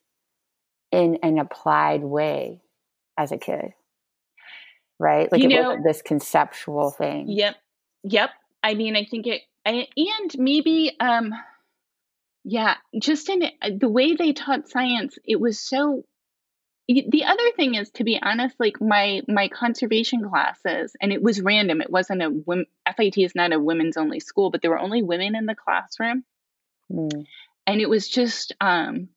in 0.91 1.19
an 1.23 1.39
applied 1.39 2.03
way 2.03 2.61
as 3.17 3.31
a 3.31 3.39
kid? 3.39 3.73
Right? 4.99 5.31
Like 5.31 5.41
you 5.43 5.49
it 5.49 5.55
know, 5.55 5.69
wasn't 5.69 5.85
this 5.85 6.03
conceptual 6.03 6.91
thing. 6.91 7.27
Yep. 7.29 7.57
Yep. 8.05 8.31
I 8.63 8.75
mean, 8.75 8.97
I 8.97 9.05
think 9.05 9.27
it, 9.27 9.43
and 9.65 10.31
maybe, 10.37 10.97
um, 10.99 11.33
yeah, 12.45 12.75
just 12.99 13.29
in 13.29 13.45
the 13.79 13.89
way 13.89 14.15
they 14.15 14.33
taught 14.33 14.69
science, 14.69 15.19
it 15.25 15.41
was 15.41 15.59
so 15.61 16.05
the 16.87 17.25
other 17.25 17.51
thing 17.57 17.75
is 17.77 17.91
to 17.91 18.05
be 18.05 18.19
honest 18.23 18.57
like 18.59 18.81
my 18.81 19.23
my 19.27 19.49
conservation 19.49 20.29
classes 20.29 20.95
and 21.01 21.13
it 21.13 21.23
was 21.23 21.41
random 21.41 21.81
it 21.81 21.91
wasn't 21.91 22.23
a 22.23 22.95
fit 22.95 23.17
is 23.17 23.35
not 23.35 23.53
a 23.53 23.61
women's 23.61 23.97
only 23.97 24.21
school 24.21 24.51
but 24.51 24.61
there 24.61 24.71
were 24.71 24.79
only 24.79 25.03
women 25.03 25.35
in 25.35 25.47
the 25.47 25.55
classroom 25.55 26.25
mm. 26.93 27.27
and 27.67 27.81
it 27.81 27.89
was 27.89 28.09
just 28.09 28.55
um 28.61 29.09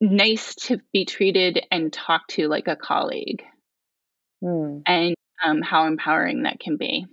nice 0.00 0.56
to 0.56 0.80
be 0.92 1.04
treated 1.04 1.64
and 1.70 1.92
talked 1.92 2.30
to 2.30 2.48
like 2.48 2.66
a 2.66 2.74
colleague 2.74 3.44
mm. 4.42 4.82
and 4.84 5.14
um, 5.44 5.62
how 5.62 5.86
empowering 5.86 6.42
that 6.42 6.58
can 6.58 6.76
be 6.76 7.06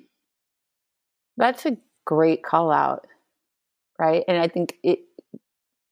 that's 1.37 1.65
a 1.67 1.77
great 2.05 2.43
call 2.43 2.71
out 2.71 3.05
right 3.99 4.23
and 4.27 4.37
i 4.37 4.47
think 4.47 4.73
it 4.83 4.99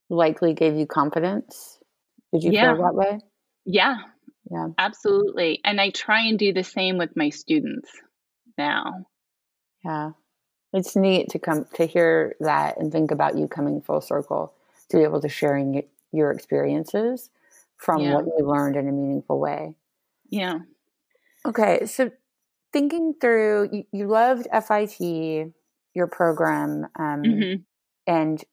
likely 0.09 0.53
gave 0.53 0.75
you 0.75 0.87
confidence 0.87 1.77
did 2.33 2.43
you 2.43 2.51
yeah. 2.51 2.73
feel 2.73 2.83
that 2.83 2.95
way 2.95 3.19
yeah. 3.67 3.97
Yeah. 4.49 4.69
Absolutely. 4.77 5.59
And 5.63 5.79
I 5.79 5.89
try 5.89 6.27
and 6.27 6.39
do 6.39 6.53
the 6.53 6.63
same 6.63 6.97
with 6.97 7.15
my 7.17 7.29
students 7.29 7.89
now. 8.57 9.05
Yeah. 9.83 10.11
It's 10.73 10.95
neat 10.95 11.29
to 11.29 11.39
come 11.39 11.65
to 11.75 11.85
hear 11.85 12.35
that 12.39 12.79
and 12.79 12.91
think 12.91 13.11
about 13.11 13.37
you 13.37 13.47
coming 13.47 13.81
full 13.81 14.01
circle 14.01 14.53
to 14.89 14.97
be 14.97 15.03
able 15.03 15.21
to 15.21 15.29
sharing 15.29 15.83
your 16.13 16.31
experiences 16.31 17.29
from 17.75 18.01
yeah. 18.01 18.15
what 18.15 18.25
you 18.25 18.45
learned 18.45 18.77
in 18.77 18.87
a 18.87 18.91
meaningful 18.91 19.39
way. 19.39 19.75
Yeah. 20.29 20.59
Okay. 21.45 21.85
So 21.85 22.11
thinking 22.71 23.15
through, 23.19 23.69
you, 23.71 23.83
you 23.91 24.07
loved 24.07 24.47
FIT, 24.51 25.53
your 25.93 26.07
program, 26.07 26.87
um, 26.97 27.23
mm-hmm. 27.23 27.61
and 28.05 28.43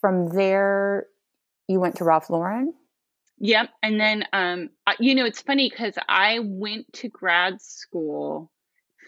from 0.00 0.28
there, 0.34 1.06
you 1.68 1.78
went 1.80 1.96
to 1.96 2.04
Ralph 2.04 2.30
Lauren. 2.30 2.74
Yep. 3.40 3.70
And 3.82 4.00
then, 4.00 4.24
um, 4.32 4.70
you 4.98 5.14
know, 5.14 5.24
it's 5.24 5.42
funny 5.42 5.70
because 5.70 5.94
I 6.08 6.40
went 6.42 6.92
to 6.94 7.08
grad 7.08 7.60
school 7.60 8.50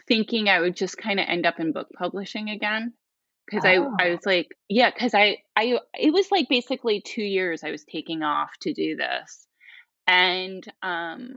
thinking 0.07 0.49
I 0.49 0.61
would 0.61 0.77
just 0.77 0.97
kind 0.97 1.19
of 1.19 1.27
end 1.29 1.47
up 1.47 1.61
in 1.61 1.73
book 1.73 1.89
publishing 1.97 2.51
again. 2.51 2.93
Because 3.47 3.65
oh. 3.65 3.97
I, 3.99 4.07
I 4.07 4.11
was 4.11 4.25
like, 4.25 4.57
yeah, 4.69 4.91
because 4.91 5.15
I, 5.15 5.39
I, 5.57 5.79
it 5.99 6.13
was 6.13 6.31
like 6.31 6.49
basically 6.49 7.01
two 7.01 7.23
years 7.23 7.65
I 7.65 7.73
was 7.73 7.85
taking 7.85 8.23
off 8.23 8.51
to 8.61 8.73
do 8.73 8.97
this. 8.97 9.47
And, 10.07 10.65
um, 10.83 11.37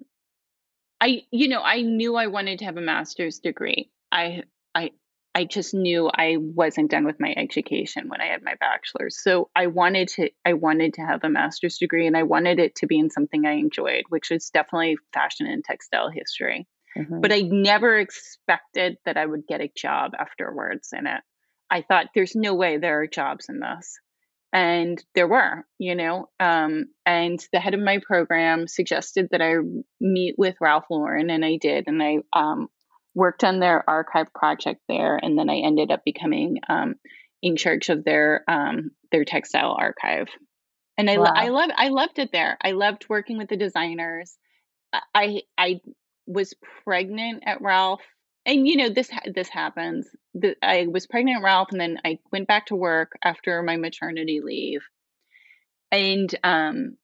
I, 1.02 1.24
you 1.32 1.48
know, 1.48 1.62
I 1.62 1.82
knew 1.82 2.16
I 2.16 2.28
wanted 2.28 2.60
to 2.60 2.66
have 2.66 2.78
a 2.78 2.82
master's 2.82 3.40
degree. 3.40 3.90
I, 4.12 4.44
I, 4.76 4.92
I 5.36 5.46
just 5.46 5.74
knew 5.74 6.10
I 6.14 6.38
wasn't 6.38 6.92
done 6.92 7.06
with 7.06 7.20
my 7.20 7.34
education 7.36 8.08
when 8.08 8.22
I 8.22 8.28
had 8.28 8.44
my 8.44 8.54
bachelor's. 8.60 9.22
So 9.22 9.50
I 9.56 9.68
wanted 9.68 10.10
to 10.10 10.30
I 10.46 10.54
wanted 10.54 10.94
to 10.96 11.02
have 11.02 11.24
a 11.24 11.30
master's 11.30 11.78
degree 11.78 12.06
and 12.06 12.16
I 12.16 12.24
wanted 12.24 12.60
it 12.60 12.76
to 12.76 12.88
be 12.88 13.00
in 13.00 13.10
something 13.10 13.46
I 13.46 13.54
enjoyed, 13.54 14.04
which 14.10 14.32
is 14.32 14.52
definitely 14.52 14.98
fashion 15.12 15.48
and 15.48 15.64
textile 15.64 16.10
history. 16.10 16.68
Mm-hmm. 16.98 17.22
But 17.22 17.32
I 17.32 17.42
never 17.42 17.98
expected 17.98 18.98
that 19.06 19.18
I 19.18 19.26
would 19.26 19.48
get 19.48 19.62
a 19.62 19.72
job 19.76 20.12
afterwards 20.18 20.90
in 20.94 21.08
it. 21.08 21.22
I 21.70 21.82
thought 21.82 22.08
there's 22.14 22.36
no 22.36 22.54
way 22.54 22.78
there 22.78 23.02
are 23.02 23.08
jobs 23.08 23.48
in 23.50 23.60
this. 23.60 24.00
And 24.54 25.04
there 25.16 25.28
were, 25.28 25.66
you 25.80 25.96
know, 25.96 26.30
um, 26.40 26.86
and 27.08 27.44
the 27.52 27.60
head 27.60 27.74
of 27.74 27.80
my 27.80 28.00
program 28.06 28.68
suggested 28.68 29.30
that 29.32 29.42
I 29.42 29.56
meet 30.00 30.36
with 30.38 30.58
Ralph 30.62 30.86
Lauren, 30.92 31.32
and 31.32 31.44
I 31.44 31.58
did. 31.60 31.86
And 31.88 32.04
I 32.04 32.18
um, 32.34 32.68
worked 33.16 33.44
on 33.44 33.60
their 33.60 33.88
archive 33.88 34.34
project 34.34 34.82
there, 34.88 35.18
and 35.22 35.38
then 35.38 35.50
I 35.50 35.58
ended 35.58 35.92
up 35.92 36.04
becoming 36.04 36.60
um, 36.68 36.96
in 37.42 37.56
charge 37.56 37.90
of 37.90 38.04
their 38.04 38.44
um, 38.48 38.92
their 39.12 39.26
textile 39.26 39.76
archive. 39.78 40.28
And 40.98 41.10
I, 41.10 41.18
wow. 41.18 41.34
I 41.36 41.50
love 41.50 41.70
I 41.76 41.90
loved 41.90 42.20
it 42.20 42.32
there. 42.32 42.58
I 42.62 42.72
loved 42.72 43.08
working 43.10 43.38
with 43.38 43.50
the 43.50 43.58
designers. 43.58 44.38
I 45.14 45.42
I 45.58 45.82
was 46.26 46.54
pregnant 46.84 47.44
at 47.46 47.62
Ralph, 47.62 48.02
and 48.46 48.68
you 48.68 48.78
know 48.78 48.90
this 48.90 49.10
this 49.34 49.50
happens. 49.50 50.08
I 50.62 50.88
was 50.88 51.08
pregnant 51.08 51.38
at 51.38 51.44
Ralph, 51.44 51.70
and 51.72 51.82
then 51.82 52.00
I 52.06 52.20
went 52.32 52.48
back 52.48 52.68
to 52.68 52.76
work 52.76 53.14
after 53.24 53.62
my 53.64 53.78
maternity 53.78 54.42
leave, 54.44 54.82
and 55.92 56.34
um, 56.44 56.98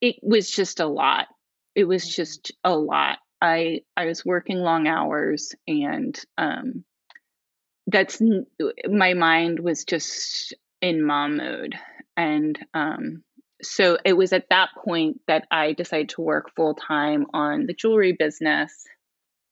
it 0.00 0.16
was 0.22 0.50
just 0.50 0.80
a 0.80 0.86
lot. 0.86 1.26
It 1.74 1.84
was 1.84 2.04
mm-hmm. 2.04 2.22
just 2.22 2.52
a 2.64 2.74
lot. 2.74 3.18
I 3.40 3.80
I 3.96 4.06
was 4.06 4.24
working 4.24 4.58
long 4.58 4.86
hours 4.86 5.54
and 5.66 6.18
um 6.38 6.84
that's 7.86 8.20
my 8.88 9.14
mind 9.14 9.60
was 9.60 9.84
just 9.84 10.54
in 10.80 11.04
mom 11.04 11.36
mode. 11.36 11.74
And 12.16 12.58
um 12.74 13.22
so 13.62 13.98
it 14.04 14.14
was 14.14 14.32
at 14.32 14.48
that 14.50 14.70
point 14.84 15.20
that 15.26 15.46
I 15.50 15.72
decided 15.72 16.10
to 16.10 16.22
work 16.22 16.54
full 16.56 16.74
time 16.74 17.26
on 17.34 17.66
the 17.66 17.74
jewelry 17.74 18.16
business. 18.18 18.72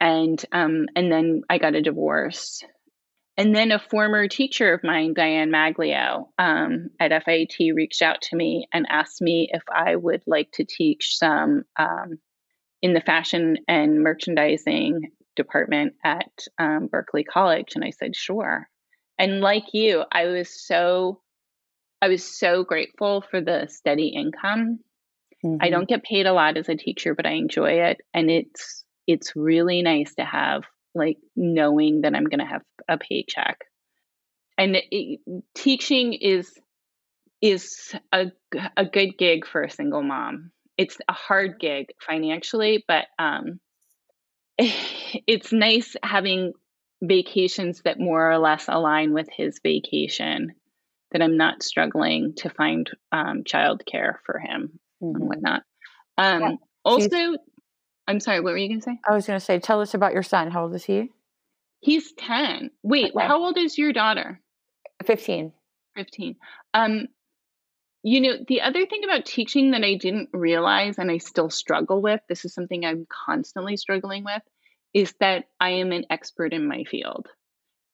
And 0.00 0.42
um 0.52 0.86
and 0.94 1.10
then 1.10 1.42
I 1.50 1.58
got 1.58 1.74
a 1.74 1.82
divorce. 1.82 2.62
And 3.36 3.54
then 3.54 3.70
a 3.70 3.78
former 3.78 4.26
teacher 4.26 4.74
of 4.74 4.82
mine, 4.82 5.14
Diane 5.14 5.50
Maglio, 5.52 6.26
um, 6.40 6.90
at 6.98 7.12
FIT, 7.24 7.72
reached 7.72 8.02
out 8.02 8.20
to 8.22 8.36
me 8.36 8.66
and 8.72 8.84
asked 8.90 9.22
me 9.22 9.48
if 9.52 9.62
I 9.72 9.94
would 9.94 10.24
like 10.26 10.50
to 10.54 10.64
teach 10.64 11.16
some 11.16 11.62
um, 11.78 12.18
in 12.82 12.92
the 12.92 13.00
fashion 13.00 13.56
and 13.66 14.02
merchandising 14.02 15.10
department 15.36 15.94
at 16.04 16.30
um, 16.58 16.88
Berkeley 16.90 17.24
College. 17.24 17.72
And 17.74 17.84
I 17.84 17.90
said, 17.90 18.14
sure. 18.14 18.68
And 19.18 19.40
like 19.40 19.64
you, 19.72 20.04
I 20.12 20.26
was 20.26 20.48
so, 20.48 21.20
I 22.00 22.08
was 22.08 22.24
so 22.24 22.64
grateful 22.64 23.24
for 23.30 23.40
the 23.40 23.66
steady 23.68 24.08
income. 24.08 24.80
Mm-hmm. 25.44 25.56
I 25.60 25.70
don't 25.70 25.88
get 25.88 26.04
paid 26.04 26.26
a 26.26 26.32
lot 26.32 26.56
as 26.56 26.68
a 26.68 26.76
teacher, 26.76 27.14
but 27.14 27.26
I 27.26 27.32
enjoy 27.32 27.84
it. 27.84 27.98
And 28.14 28.30
it's, 28.30 28.84
it's 29.06 29.34
really 29.34 29.82
nice 29.82 30.14
to 30.16 30.24
have 30.24 30.64
like 30.94 31.18
knowing 31.34 32.02
that 32.02 32.14
I'm 32.14 32.24
going 32.24 32.40
to 32.40 32.46
have 32.46 32.62
a 32.88 32.98
paycheck. 32.98 33.58
And 34.56 34.76
it, 34.90 35.20
teaching 35.54 36.12
is, 36.14 36.52
is 37.40 37.94
a, 38.12 38.26
a 38.76 38.84
good 38.84 39.16
gig 39.16 39.46
for 39.46 39.62
a 39.62 39.70
single 39.70 40.02
mom 40.02 40.50
it's 40.78 40.96
a 41.08 41.12
hard 41.12 41.58
gig 41.58 41.88
financially, 42.00 42.84
but 42.86 43.06
um, 43.18 43.60
it's 44.58 45.52
nice 45.52 45.96
having 46.02 46.52
vacations 47.02 47.82
that 47.82 47.98
more 47.98 48.30
or 48.30 48.38
less 48.38 48.66
align 48.68 49.12
with 49.12 49.28
his 49.30 49.60
vacation. 49.62 50.54
That 51.12 51.22
I'm 51.22 51.38
not 51.38 51.62
struggling 51.62 52.34
to 52.36 52.50
find 52.50 52.88
um, 53.12 53.42
childcare 53.42 54.16
for 54.26 54.38
him 54.38 54.78
mm-hmm. 55.02 55.16
and 55.16 55.28
whatnot. 55.28 55.62
Um, 56.18 56.40
yeah. 56.42 56.54
Also, 56.84 57.38
I'm 58.06 58.20
sorry, 58.20 58.40
what 58.40 58.52
were 58.52 58.58
you 58.58 58.68
going 58.68 58.80
to 58.80 58.84
say? 58.84 58.98
I 59.08 59.14
was 59.14 59.26
going 59.26 59.38
to 59.38 59.44
say, 59.44 59.58
tell 59.58 59.80
us 59.80 59.94
about 59.94 60.12
your 60.12 60.22
son. 60.22 60.50
How 60.50 60.64
old 60.64 60.74
is 60.74 60.84
he? 60.84 61.10
He's 61.80 62.12
10. 62.12 62.70
Wait, 62.82 63.12
okay. 63.14 63.26
how 63.26 63.42
old 63.42 63.56
is 63.56 63.78
your 63.78 63.94
daughter? 63.94 64.38
15. 65.06 65.52
15. 65.96 66.36
Um, 66.74 67.06
you 68.02 68.20
know, 68.20 68.36
the 68.46 68.60
other 68.62 68.86
thing 68.86 69.04
about 69.04 69.24
teaching 69.24 69.72
that 69.72 69.84
I 69.84 69.94
didn't 69.94 70.30
realize 70.32 70.98
and 70.98 71.10
I 71.10 71.18
still 71.18 71.50
struggle 71.50 72.00
with, 72.00 72.20
this 72.28 72.44
is 72.44 72.54
something 72.54 72.84
I'm 72.84 73.06
constantly 73.08 73.76
struggling 73.76 74.24
with, 74.24 74.42
is 74.94 75.14
that 75.20 75.46
I 75.60 75.70
am 75.70 75.92
an 75.92 76.04
expert 76.10 76.52
in 76.52 76.66
my 76.66 76.84
field. 76.84 77.26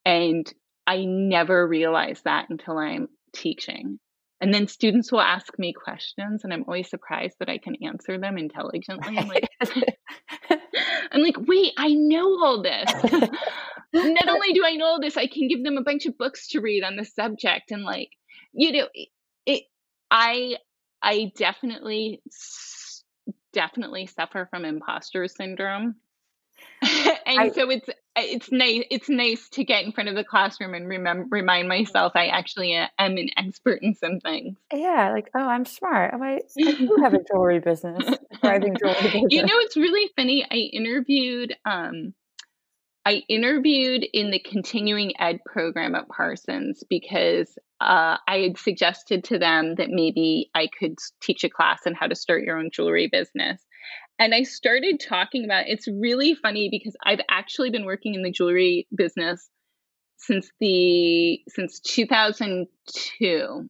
And 0.05 0.53
I 0.87 1.05
never 1.05 1.67
realize 1.67 2.21
that 2.25 2.51
until 2.51 2.79
I'm 2.79 3.09
teaching. 3.33 3.99
And 4.41 4.53
then 4.53 4.67
students 4.67 5.11
will 5.11 5.23
ask 5.23 5.59
me 5.59 5.73
questions, 5.73 6.45
and 6.45 6.53
I'm 6.53 6.65
always 6.67 6.91
surprised 6.91 7.37
that 7.39 7.49
I 7.49 7.57
can 7.57 7.77
answer 7.83 8.19
them 8.19 8.37
intelligently. 8.37 9.17
I'm 9.17 9.29
like, 9.29 9.49
I'm 11.13 11.23
like, 11.23 11.37
wait, 11.39 11.73
I 11.79 11.95
know 11.95 12.45
all 12.45 12.63
this. 12.63 12.93
Not 13.95 14.29
only 14.29 14.53
do 14.53 14.65
I 14.67 14.75
know 14.77 14.87
all 14.87 15.01
this, 15.01 15.17
I 15.17 15.29
can 15.29 15.49
give 15.49 15.65
them 15.65 15.79
a 15.79 15.83
bunch 15.83 16.05
of 16.05 16.19
books 16.19 16.49
to 16.49 16.61
read 16.61 16.85
on 16.85 16.97
the 16.97 17.05
subject, 17.05 17.71
and 17.71 17.85
like, 17.85 18.11
you 18.53 18.73
know, 18.73 18.89
I 20.15 20.57
I 21.03 21.33
definitely 21.37 22.23
definitely 23.53 24.07
suffer 24.07 24.47
from 24.49 24.65
imposter 24.65 25.27
syndrome. 25.27 25.97
and 26.83 27.41
I, 27.41 27.51
so 27.51 27.69
it's 27.69 27.89
it's 28.15 28.53
nice 28.53 28.85
it's 28.91 29.09
nice 29.09 29.49
to 29.51 29.65
get 29.65 29.85
in 29.85 29.91
front 29.91 30.09
of 30.09 30.15
the 30.15 30.23
classroom 30.23 30.73
and 30.75 30.87
remember 30.87 31.27
remind 31.31 31.69
myself 31.69 32.13
I 32.15 32.27
actually 32.27 32.75
am 32.75 32.89
an 32.99 33.31
expert 33.37 33.83
in 33.83 33.95
some 33.97 34.21
things. 34.21 34.57
Yeah, 34.73 35.11
like 35.11 35.31
oh, 35.35 35.41
I'm 35.41 35.65
smart. 35.65 36.15
Oh, 36.15 36.23
I, 36.23 36.39
I 36.65 36.73
do 36.73 36.97
have 37.03 37.15
a 37.15 37.19
jewelry 37.33 37.59
business, 37.59 38.05
thriving 38.41 38.77
jewelry 38.77 39.03
business. 39.03 39.25
You 39.31 39.43
know, 39.43 39.59
it's 39.59 39.77
really 39.77 40.09
funny. 40.15 40.47
I 40.49 40.55
interviewed 40.55 41.57
um, 41.65 42.15
I 43.07 43.23
interviewed 43.29 44.07
in 44.13 44.31
the 44.31 44.39
continuing 44.39 45.13
ed 45.21 45.41
program 45.45 45.95
at 45.95 46.09
Parsons 46.09 46.83
because 46.89 47.59
uh, 47.81 48.17
I 48.27 48.39
had 48.39 48.59
suggested 48.59 49.25
to 49.25 49.39
them 49.39 49.75
that 49.77 49.91
maybe 49.91 50.51
I 50.55 50.69
could 50.79 50.99
teach 51.21 51.45
a 51.45 51.51
class 51.51 51.81
on 51.87 51.95
how 51.95 52.07
to 52.07 52.15
start 52.15 52.45
your 52.45 52.59
own 52.59 52.71
jewelry 52.73 53.09
business. 53.13 53.61
And 54.19 54.35
I 54.35 54.45
started 54.45 55.03
talking 55.07 55.45
about 55.45 55.67
it's 55.67 55.87
really 55.87 56.35
funny 56.35 56.69
because 56.71 56.97
I've 57.05 57.21
actually 57.29 57.71
been 57.71 57.85
working 57.85 58.15
in 58.15 58.23
the 58.23 58.31
jewelry 58.31 58.87
business 58.95 59.51
since 60.17 60.51
the 60.61 61.41
since 61.49 61.81
2002. 61.81 63.69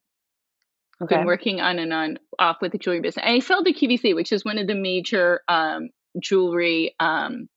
I've 1.00 1.06
okay. 1.06 1.16
been 1.16 1.26
working 1.26 1.60
on 1.60 1.80
and 1.80 1.92
on 1.92 2.18
off 2.38 2.58
with 2.60 2.70
the 2.70 2.78
jewelry 2.78 3.00
business. 3.00 3.24
And 3.24 3.34
I 3.34 3.40
sell 3.40 3.64
to 3.64 3.72
QVC, 3.72 4.14
which 4.14 4.30
is 4.30 4.44
one 4.44 4.58
of 4.58 4.68
the 4.68 4.76
major 4.76 5.40
um, 5.48 5.88
jewelry 6.20 6.94
um, 7.00 7.48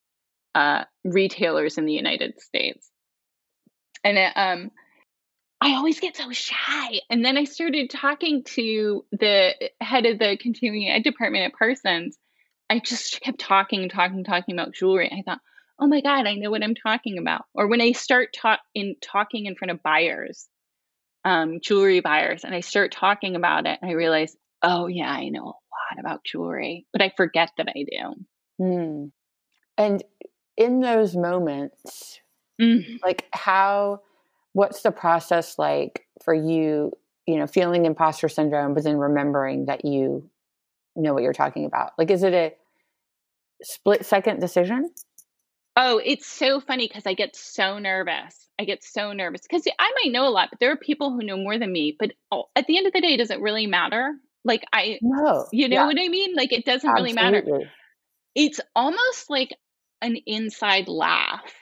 uh, 0.57 0.85
retailers 1.03 1.77
in 1.77 1.85
the 1.85 1.93
United 1.93 2.41
States. 2.41 2.89
And 4.03 4.17
it, 4.17 4.33
um, 4.35 4.71
I 5.61 5.75
always 5.75 5.99
get 5.99 6.17
so 6.17 6.31
shy. 6.31 7.01
And 7.11 7.23
then 7.23 7.37
I 7.37 7.43
started 7.43 7.91
talking 7.91 8.43
to 8.55 9.05
the 9.11 9.53
head 9.79 10.07
of 10.07 10.17
the 10.17 10.35
continuing 10.41 10.89
ed 10.89 11.03
department 11.03 11.45
at 11.45 11.57
Parsons. 11.57 12.17
I 12.71 12.79
just 12.79 13.21
kept 13.21 13.39
talking, 13.39 13.83
and 13.83 13.91
talking, 13.91 14.23
talking 14.23 14.55
about 14.55 14.73
jewelry. 14.73 15.11
I 15.11 15.21
thought, 15.21 15.41
oh 15.79 15.85
my 15.85 16.01
God, 16.01 16.25
I 16.25 16.33
know 16.33 16.49
what 16.49 16.63
I'm 16.63 16.75
talking 16.75 17.19
about. 17.19 17.43
Or 17.53 17.67
when 17.67 17.79
I 17.79 17.91
start 17.91 18.29
in 18.73 18.95
talking 18.99 19.45
in 19.45 19.55
front 19.55 19.71
of 19.71 19.83
buyers, 19.83 20.47
um, 21.23 21.59
jewelry 21.61 21.99
buyers, 21.99 22.45
and 22.45 22.55
I 22.55 22.61
start 22.61 22.91
talking 22.91 23.35
about 23.35 23.67
it, 23.67 23.77
I 23.83 23.91
realize, 23.91 24.35
oh 24.63 24.87
yeah, 24.87 25.11
I 25.11 25.29
know 25.29 25.43
a 25.43 25.45
lot 25.45 25.99
about 25.99 26.25
jewelry, 26.25 26.87
but 26.93 27.03
I 27.03 27.13
forget 27.15 27.51
that 27.57 27.67
I 27.69 27.83
do. 27.83 28.25
Hmm. 28.63 29.05
And 29.77 30.03
in 30.57 30.81
those 30.81 31.15
moments, 31.15 32.19
mm. 32.59 32.99
like 33.03 33.25
how, 33.31 34.01
what's 34.53 34.81
the 34.81 34.91
process 34.91 35.57
like 35.57 36.05
for 36.23 36.33
you, 36.33 36.91
you 37.25 37.37
know, 37.37 37.47
feeling 37.47 37.85
imposter 37.85 38.27
syndrome, 38.27 38.73
but 38.73 38.83
then 38.83 38.97
remembering 38.97 39.65
that 39.67 39.85
you 39.85 40.29
know 40.95 41.13
what 41.13 41.23
you're 41.23 41.33
talking 41.33 41.65
about? 41.65 41.91
Like, 41.97 42.09
is 42.09 42.23
it 42.23 42.33
a 42.33 42.53
split 43.61 44.05
second 44.05 44.39
decision? 44.39 44.91
Oh, 45.75 46.01
it's 46.03 46.25
so 46.25 46.59
funny 46.59 46.87
because 46.87 47.05
I 47.05 47.13
get 47.13 47.35
so 47.35 47.77
nervous. 47.77 48.49
I 48.59 48.65
get 48.65 48.83
so 48.83 49.13
nervous 49.13 49.41
because 49.47 49.63
I 49.79 49.93
might 50.03 50.11
know 50.11 50.27
a 50.27 50.31
lot, 50.31 50.49
but 50.49 50.59
there 50.59 50.71
are 50.71 50.77
people 50.77 51.11
who 51.11 51.23
know 51.23 51.37
more 51.37 51.59
than 51.59 51.71
me. 51.71 51.95
But 51.99 52.13
at 52.55 52.65
the 52.65 52.77
end 52.77 52.87
of 52.87 52.93
the 52.93 53.01
day, 53.01 53.15
does 53.15 53.29
it 53.29 53.39
really 53.39 53.67
matter? 53.67 54.15
Like 54.43 54.63
I, 54.73 54.97
no, 55.03 55.45
you 55.51 55.69
know 55.69 55.75
yeah. 55.75 55.85
what 55.85 55.99
I 55.99 56.07
mean? 56.07 56.33
Like 56.35 56.51
it 56.51 56.65
doesn't 56.65 56.89
Absolutely. 56.89 57.21
really 57.21 57.31
matter. 57.31 57.71
It's 58.33 58.59
almost 58.75 59.29
like 59.29 59.53
an 60.01 60.17
inside 60.25 60.87
laugh 60.87 61.53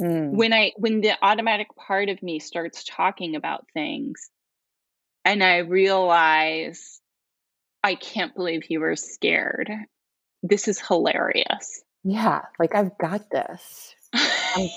mm. 0.00 0.30
when 0.30 0.52
I 0.52 0.72
when 0.76 1.00
the 1.00 1.12
automatic 1.22 1.68
part 1.76 2.08
of 2.08 2.22
me 2.22 2.38
starts 2.38 2.84
talking 2.84 3.36
about 3.36 3.66
things, 3.74 4.30
and 5.24 5.42
I 5.42 5.58
realize 5.58 7.00
I 7.82 7.94
can't 7.94 8.34
believe 8.34 8.70
you 8.70 8.80
were 8.80 8.96
scared. 8.96 9.70
This 10.42 10.68
is 10.68 10.80
hilarious 10.80 11.82
yeah, 12.04 12.42
like 12.58 12.74
I've 12.74 12.96
got 12.98 13.30
this. 13.30 13.94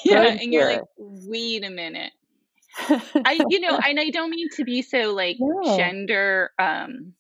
yeah, 0.04 0.28
and 0.28 0.40
here. 0.40 0.52
you're 0.52 0.66
like, 0.66 0.82
wait 0.98 1.64
a 1.64 1.70
minute. 1.70 2.12
I, 2.78 3.40
you 3.50 3.60
know, 3.60 3.78
and 3.78 4.00
I 4.00 4.10
don't 4.10 4.30
mean 4.30 4.50
to 4.56 4.64
be 4.64 4.82
so 4.82 5.14
like 5.14 5.38
yeah. 5.40 5.78
gender, 5.78 6.52
um, 6.58 7.14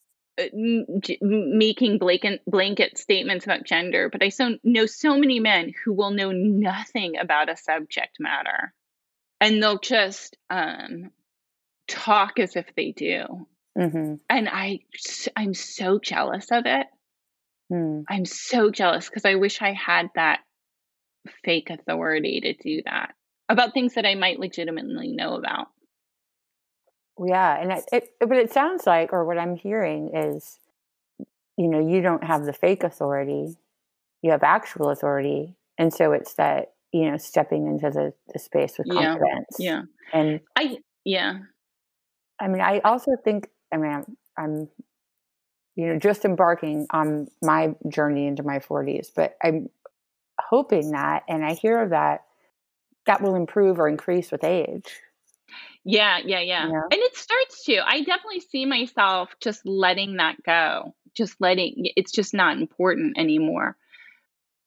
making 0.53 1.98
blanket 1.98 2.41
blanket 2.45 2.98
statements 2.98 3.45
about 3.45 3.65
gender, 3.65 4.10
but 4.10 4.24
I 4.24 4.29
so 4.29 4.57
know 4.63 4.86
so 4.86 5.17
many 5.17 5.39
men 5.39 5.74
who 5.83 5.93
will 5.93 6.12
know 6.12 6.31
nothing 6.31 7.17
about 7.17 7.50
a 7.50 7.57
subject 7.57 8.17
matter, 8.19 8.74
and 9.39 9.62
they'll 9.62 9.79
just 9.79 10.38
um, 10.50 11.12
talk 11.88 12.39
as 12.39 12.55
if 12.55 12.65
they 12.75 12.91
do. 12.91 13.47
Mm-hmm. 13.77 14.15
And 14.30 14.49
I, 14.49 14.80
I'm 15.36 15.54
so 15.54 15.99
jealous 15.99 16.47
of 16.51 16.63
it. 16.65 16.88
Hmm. 17.69 18.01
I'm 18.10 18.25
so 18.25 18.69
jealous 18.69 19.08
because 19.08 19.25
I 19.25 19.36
wish 19.36 19.62
I 19.62 19.73
had 19.73 20.10
that 20.15 20.41
fake 21.45 21.69
authority 21.69 22.41
to 22.41 22.54
do 22.54 22.82
that 22.86 23.13
about 23.47 23.73
things 23.73 23.93
that 23.95 24.06
I 24.06 24.15
might 24.15 24.39
legitimately 24.39 25.12
know 25.12 25.36
about. 25.36 25.67
Yeah, 27.24 27.58
and 27.60 27.71
it, 27.71 27.84
it, 27.91 28.10
but 28.19 28.38
it 28.38 28.52
sounds 28.52 28.88
like, 28.88 29.13
or 29.13 29.26
what 29.26 29.38
I'm 29.38 29.56
hearing 29.56 30.15
is, 30.15 30.60
you 31.58 31.67
know, 31.67 31.86
you 31.86 32.02
don't 32.02 32.24
have 32.24 32.45
the 32.45 32.54
fake 32.54 32.84
authority, 32.84 33.58
you 34.21 34.32
have 34.32 34.43
actual 34.43 34.89
authority, 34.89 35.56
and 35.78 35.93
so 35.93 36.13
it's 36.13 36.34
that 36.36 36.74
you 36.91 37.10
know 37.10 37.17
stepping 37.17 37.67
into 37.67 37.89
the, 37.89 38.13
the 38.34 38.39
space 38.39 38.78
with 38.78 38.89
confidence. 38.89 39.58
Yeah, 39.60 39.84
yeah, 40.13 40.19
and 40.19 40.39
I 40.56 40.78
yeah, 41.04 41.39
I 42.41 42.47
mean, 42.47 42.62
I 42.62 42.80
also 42.80 43.12
think, 43.24 43.50
I 43.71 43.78
mean, 43.78 43.91
I'm, 43.91 44.17
I'm 44.38 44.69
you 45.76 45.88
know, 45.88 46.00
just 46.00 46.26
embarking 46.26 46.88
on 46.91 47.28
my 47.41 47.74
journey 47.88 48.28
into 48.28 48.43
my 48.43 48.60
40s. 48.60 49.12
But 49.15 49.38
I'm 49.43 49.69
hoping 50.39 50.91
that, 50.91 51.24
and 51.30 51.45
I 51.45 51.54
hear 51.54 51.88
that 51.88 52.26
that 53.06 53.21
will 53.21 53.36
improve 53.36 53.80
or 53.80 53.88
increase 53.88 54.32
with 54.32 54.43
age. 54.43 55.02
Yeah, 55.83 56.19
yeah, 56.23 56.41
yeah. 56.41 56.65
And 56.65 56.93
it 56.93 57.15
starts 57.15 57.65
to. 57.65 57.79
I 57.85 58.03
definitely 58.03 58.41
see 58.41 58.65
myself 58.65 59.29
just 59.41 59.65
letting 59.65 60.17
that 60.17 60.41
go, 60.43 60.95
just 61.15 61.35
letting 61.39 61.87
it's 61.95 62.11
just 62.11 62.33
not 62.33 62.57
important 62.57 63.17
anymore. 63.17 63.75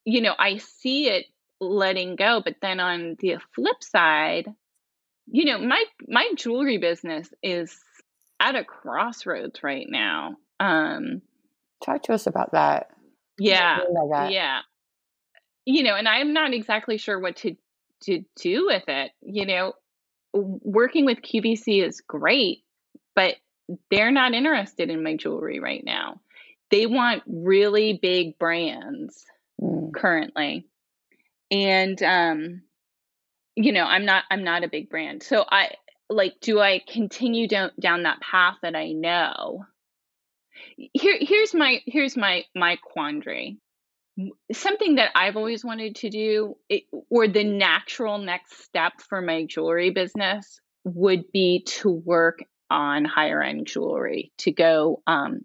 You 0.05 0.21
know, 0.21 0.35
I 0.39 0.59
see 0.59 1.09
it 1.09 1.27
letting 1.61 2.17
go, 2.17 2.43
but 2.45 2.57
then 2.61 2.81
on 2.81 3.17
the 3.21 3.37
flip 3.55 3.83
side, 3.83 4.47
you 5.27 5.45
know, 5.45 5.59
my 5.59 5.85
my 6.07 6.31
jewelry 6.37 6.79
business 6.79 7.29
is 7.43 7.79
at 8.41 8.57
a 8.57 8.65
crossroads 8.65 9.63
right 9.63 9.87
now. 9.89 10.37
Um, 10.61 11.23
Talk 11.85 12.03
to 12.05 12.15
us 12.15 12.27
about 12.27 12.53
that. 12.53 12.89
Yeah, 13.39 13.79
that? 14.11 14.33
yeah. 14.33 14.61
You 15.65 15.83
know, 15.83 15.95
and 15.95 16.09
I'm 16.09 16.33
not 16.33 16.53
exactly 16.53 16.99
sure 16.99 17.19
what 17.19 17.37
to 17.37 17.57
to 18.03 18.25
do 18.41 18.67
with 18.67 18.85
it. 18.89 19.13
You 19.23 19.47
know, 19.47 19.73
working 20.35 21.07
with 21.07 21.23
QVC 21.23 21.87
is 21.87 22.01
great, 22.01 22.65
but 23.15 23.37
they're 23.91 24.11
not 24.11 24.35
interested 24.35 24.91
in 24.91 25.03
my 25.03 25.17
jewelry 25.17 25.61
right 25.61 25.83
now. 25.85 26.21
They 26.71 26.87
want 26.87 27.23
really 27.27 27.99
big 28.01 28.39
brands 28.39 29.25
mm. 29.61 29.95
currently. 29.95 30.67
And 31.51 32.03
um 32.03 32.63
you 33.57 33.73
know, 33.73 33.85
I'm 33.85 34.05
not 34.05 34.25
I'm 34.31 34.43
not 34.43 34.65
a 34.65 34.69
big 34.69 34.91
brand. 34.91 35.23
So 35.23 35.45
I 35.49 35.71
like 36.11 36.35
do 36.41 36.61
I 36.61 36.83
continue 36.87 37.49
down 37.49 37.71
down 37.81 38.03
that 38.03 38.21
path 38.21 38.57
that 38.63 38.75
I 38.75 38.93
know 38.93 39.65
here 40.93 41.17
here's 41.21 41.55
my 41.55 41.81
here's 41.87 42.17
my 42.17 42.45
my 42.55 42.77
quandary 42.77 43.59
something 44.53 44.97
that 44.97 45.11
i've 45.15 45.37
always 45.37 45.65
wanted 45.65 45.97
to 45.97 46.11
do 46.11 46.57
it, 46.69 46.85
or 47.11 47.27
the 47.27 47.45
natural 47.45 48.19
next 48.19 48.63
step 48.65 48.93
for 49.09 49.21
my 49.21 49.45
jewelry 49.45 49.91
business 49.91 50.61
would 50.85 51.31
be 51.33 51.65
to 51.67 51.91
work 51.91 52.41
on 52.71 53.05
higher 53.05 53.43
end 53.43 53.67
jewelry 53.67 54.33
to 54.39 54.53
go 54.53 55.03
um, 55.07 55.41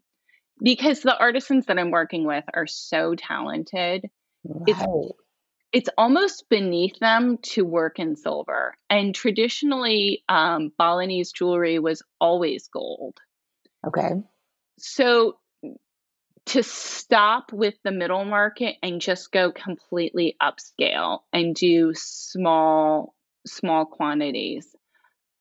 because 0.62 1.02
the 1.02 1.18
artisans 1.18 1.66
that 1.66 1.80
i'm 1.80 1.92
working 1.92 2.26
with 2.26 2.44
are 2.54 2.68
so 2.68 3.16
talented. 3.16 4.06
Right. 4.44 4.64
it's 4.68 5.14
it's 5.72 5.90
almost 5.98 6.50
beneath 6.50 6.98
them 7.00 7.38
to 7.44 7.64
work 7.64 8.00
in 8.00 8.16
silver. 8.16 8.74
And 8.90 9.14
traditionally 9.14 10.24
um, 10.28 10.72
balinese 10.78 11.32
jewelry 11.32 11.80
was 11.80 12.02
always 12.20 12.68
gold. 12.68 13.18
Okay. 13.86 14.12
So 14.80 15.38
to 16.50 16.64
stop 16.64 17.54
with 17.54 17.76
the 17.84 17.92
middle 17.92 18.26
market 18.26 18.76
and 18.82 19.02
just 19.02 19.32
go 19.32 19.52
completely 19.52 20.36
upscale 20.42 21.20
and 21.32 21.56
do 21.56 21.94
small 21.96 23.14
small 23.46 23.86
quantities 23.86 24.76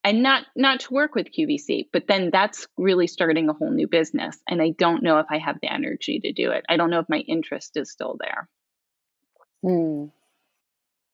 and 0.05 0.23
not 0.23 0.45
not 0.55 0.81
to 0.81 0.95
work 0.95 1.15
with 1.15 1.33
QVC 1.33 1.89
but 1.93 2.07
then 2.07 2.31
that's 2.31 2.67
really 2.77 3.07
starting 3.07 3.49
a 3.49 3.53
whole 3.55 3.71
new 3.71 3.89
business 3.89 4.39
and 4.49 4.61
I 4.63 4.71
don't 4.71 5.03
know 5.03 5.19
if 5.19 5.27
I 5.31 5.39
have 5.39 5.57
the 5.61 5.73
energy 5.73 6.21
to 6.21 6.33
do 6.33 6.51
it. 6.51 6.65
I 6.69 6.77
don't 6.77 6.91
know 6.91 7.01
if 7.01 7.09
my 7.09 7.19
interest 7.19 7.77
is 7.77 7.91
still 7.91 8.17
there. 8.21 8.49
Hmm. 9.63 10.07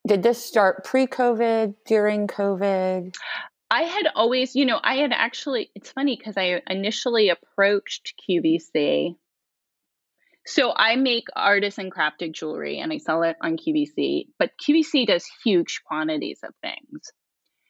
Did 0.07 0.21
this 0.21 0.43
start 0.43 0.83
pre-COVID, 0.83 1.75
during 1.87 2.27
COVID? 2.27 3.15
I 3.71 3.81
had 3.81 4.07
always, 4.13 4.55
you 4.55 4.65
know, 4.65 4.79
I 4.83 4.97
had 4.97 5.11
actually, 5.11 5.71
it's 5.73 5.91
funny 5.91 6.15
because 6.15 6.37
I 6.37 6.61
initially 6.69 7.29
approached 7.29 8.13
QVC. 8.29 9.15
So 10.45 10.73
I 10.75 10.95
make 10.95 11.25
artisan 11.35 11.89
crafted 11.89 12.33
jewelry 12.33 12.79
and 12.79 12.93
I 12.93 12.97
sell 12.97 13.23
it 13.23 13.35
on 13.41 13.57
QVC, 13.57 14.27
but 14.37 14.51
QVC 14.61 15.07
does 15.07 15.25
huge 15.43 15.81
quantities 15.87 16.39
of 16.43 16.53
things. 16.61 17.11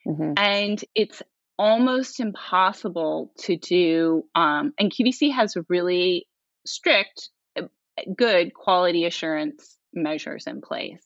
Mm-hmm. 0.06 0.32
And 0.36 0.84
it's 0.94 1.22
almost 1.58 2.20
impossible 2.20 3.32
to 3.38 3.56
do. 3.56 4.24
Um, 4.34 4.74
and 4.78 4.92
QVC 4.92 5.32
has 5.32 5.56
really 5.70 6.26
strict, 6.66 7.30
uh, 7.58 7.62
good 8.14 8.52
quality 8.52 9.06
assurance 9.06 9.78
measures 9.94 10.46
in 10.46 10.60
place. 10.60 11.02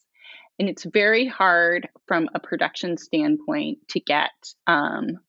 and 0.59 0.69
it's 0.69 0.85
very 0.85 1.27
hard 1.27 1.89
from 2.07 2.29
a 2.35 2.41
production 2.41 2.99
standpoint 2.99 3.79
to 3.89 4.01
get 4.01 4.31
um, 4.67 5.21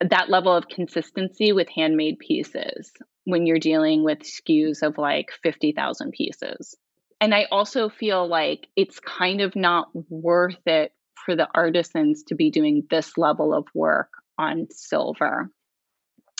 that 0.00 0.30
level 0.30 0.54
of 0.54 0.68
consistency 0.68 1.52
with 1.52 1.68
handmade 1.68 2.18
pieces 2.18 2.92
when 3.26 3.44
you're 3.44 3.58
dealing 3.58 4.04
with 4.04 4.20
SKUs 4.20 4.82
of 4.82 4.96
like 4.98 5.30
50,000 5.42 6.12
pieces. 6.12 6.76
And 7.20 7.34
I 7.34 7.46
also 7.50 7.88
feel 7.88 8.26
like 8.26 8.68
it's 8.76 9.00
kind 9.00 9.40
of 9.40 9.56
not 9.56 9.88
worth 10.08 10.64
it 10.64 10.92
for 11.24 11.34
the 11.34 11.48
artisans 11.52 12.22
to 12.28 12.36
be 12.36 12.50
doing 12.50 12.86
this 12.88 13.18
level 13.18 13.52
of 13.52 13.66
work 13.74 14.10
on 14.38 14.68
silver. 14.70 15.50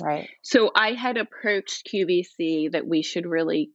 Right. 0.00 0.28
So 0.42 0.70
I 0.74 0.92
had 0.92 1.16
approached 1.16 1.88
QVC 1.92 2.70
that 2.72 2.86
we 2.86 3.02
should 3.02 3.26
really 3.26 3.72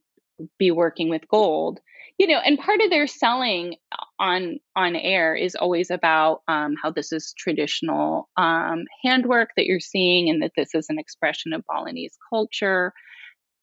be 0.58 0.70
working 0.70 1.10
with 1.10 1.28
gold 1.28 1.80
you 2.18 2.26
know 2.26 2.38
and 2.38 2.58
part 2.58 2.80
of 2.80 2.90
their 2.90 3.06
selling 3.06 3.76
on 4.18 4.58
on 4.76 4.96
air 4.96 5.34
is 5.34 5.54
always 5.54 5.90
about 5.90 6.42
um, 6.48 6.74
how 6.80 6.90
this 6.90 7.12
is 7.12 7.34
traditional 7.36 8.28
um, 8.36 8.84
handwork 9.04 9.50
that 9.56 9.66
you're 9.66 9.80
seeing 9.80 10.30
and 10.30 10.42
that 10.42 10.52
this 10.56 10.74
is 10.74 10.86
an 10.88 10.98
expression 10.98 11.52
of 11.52 11.64
balinese 11.68 12.16
culture. 12.30 12.92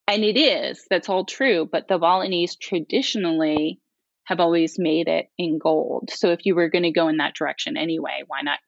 And 0.07 0.23
it 0.23 0.37
is 0.37 0.85
that's 0.89 1.09
all 1.09 1.25
true 1.25 1.69
but 1.71 1.87
the 1.87 1.99
balinese 1.99 2.55
traditionally 2.55 3.79
have 4.25 4.39
always 4.39 4.77
made 4.77 5.07
it 5.07 5.27
in 5.37 5.57
gold. 5.57 6.11
So 6.11 6.31
if 6.31 6.45
you 6.45 6.55
were 6.55 6.69
going 6.69 6.83
to 6.83 6.91
go 6.91 7.07
in 7.07 7.17
that 7.17 7.35
direction 7.35 7.77
anyway 7.77 8.23
why 8.27 8.41
not 8.41 8.59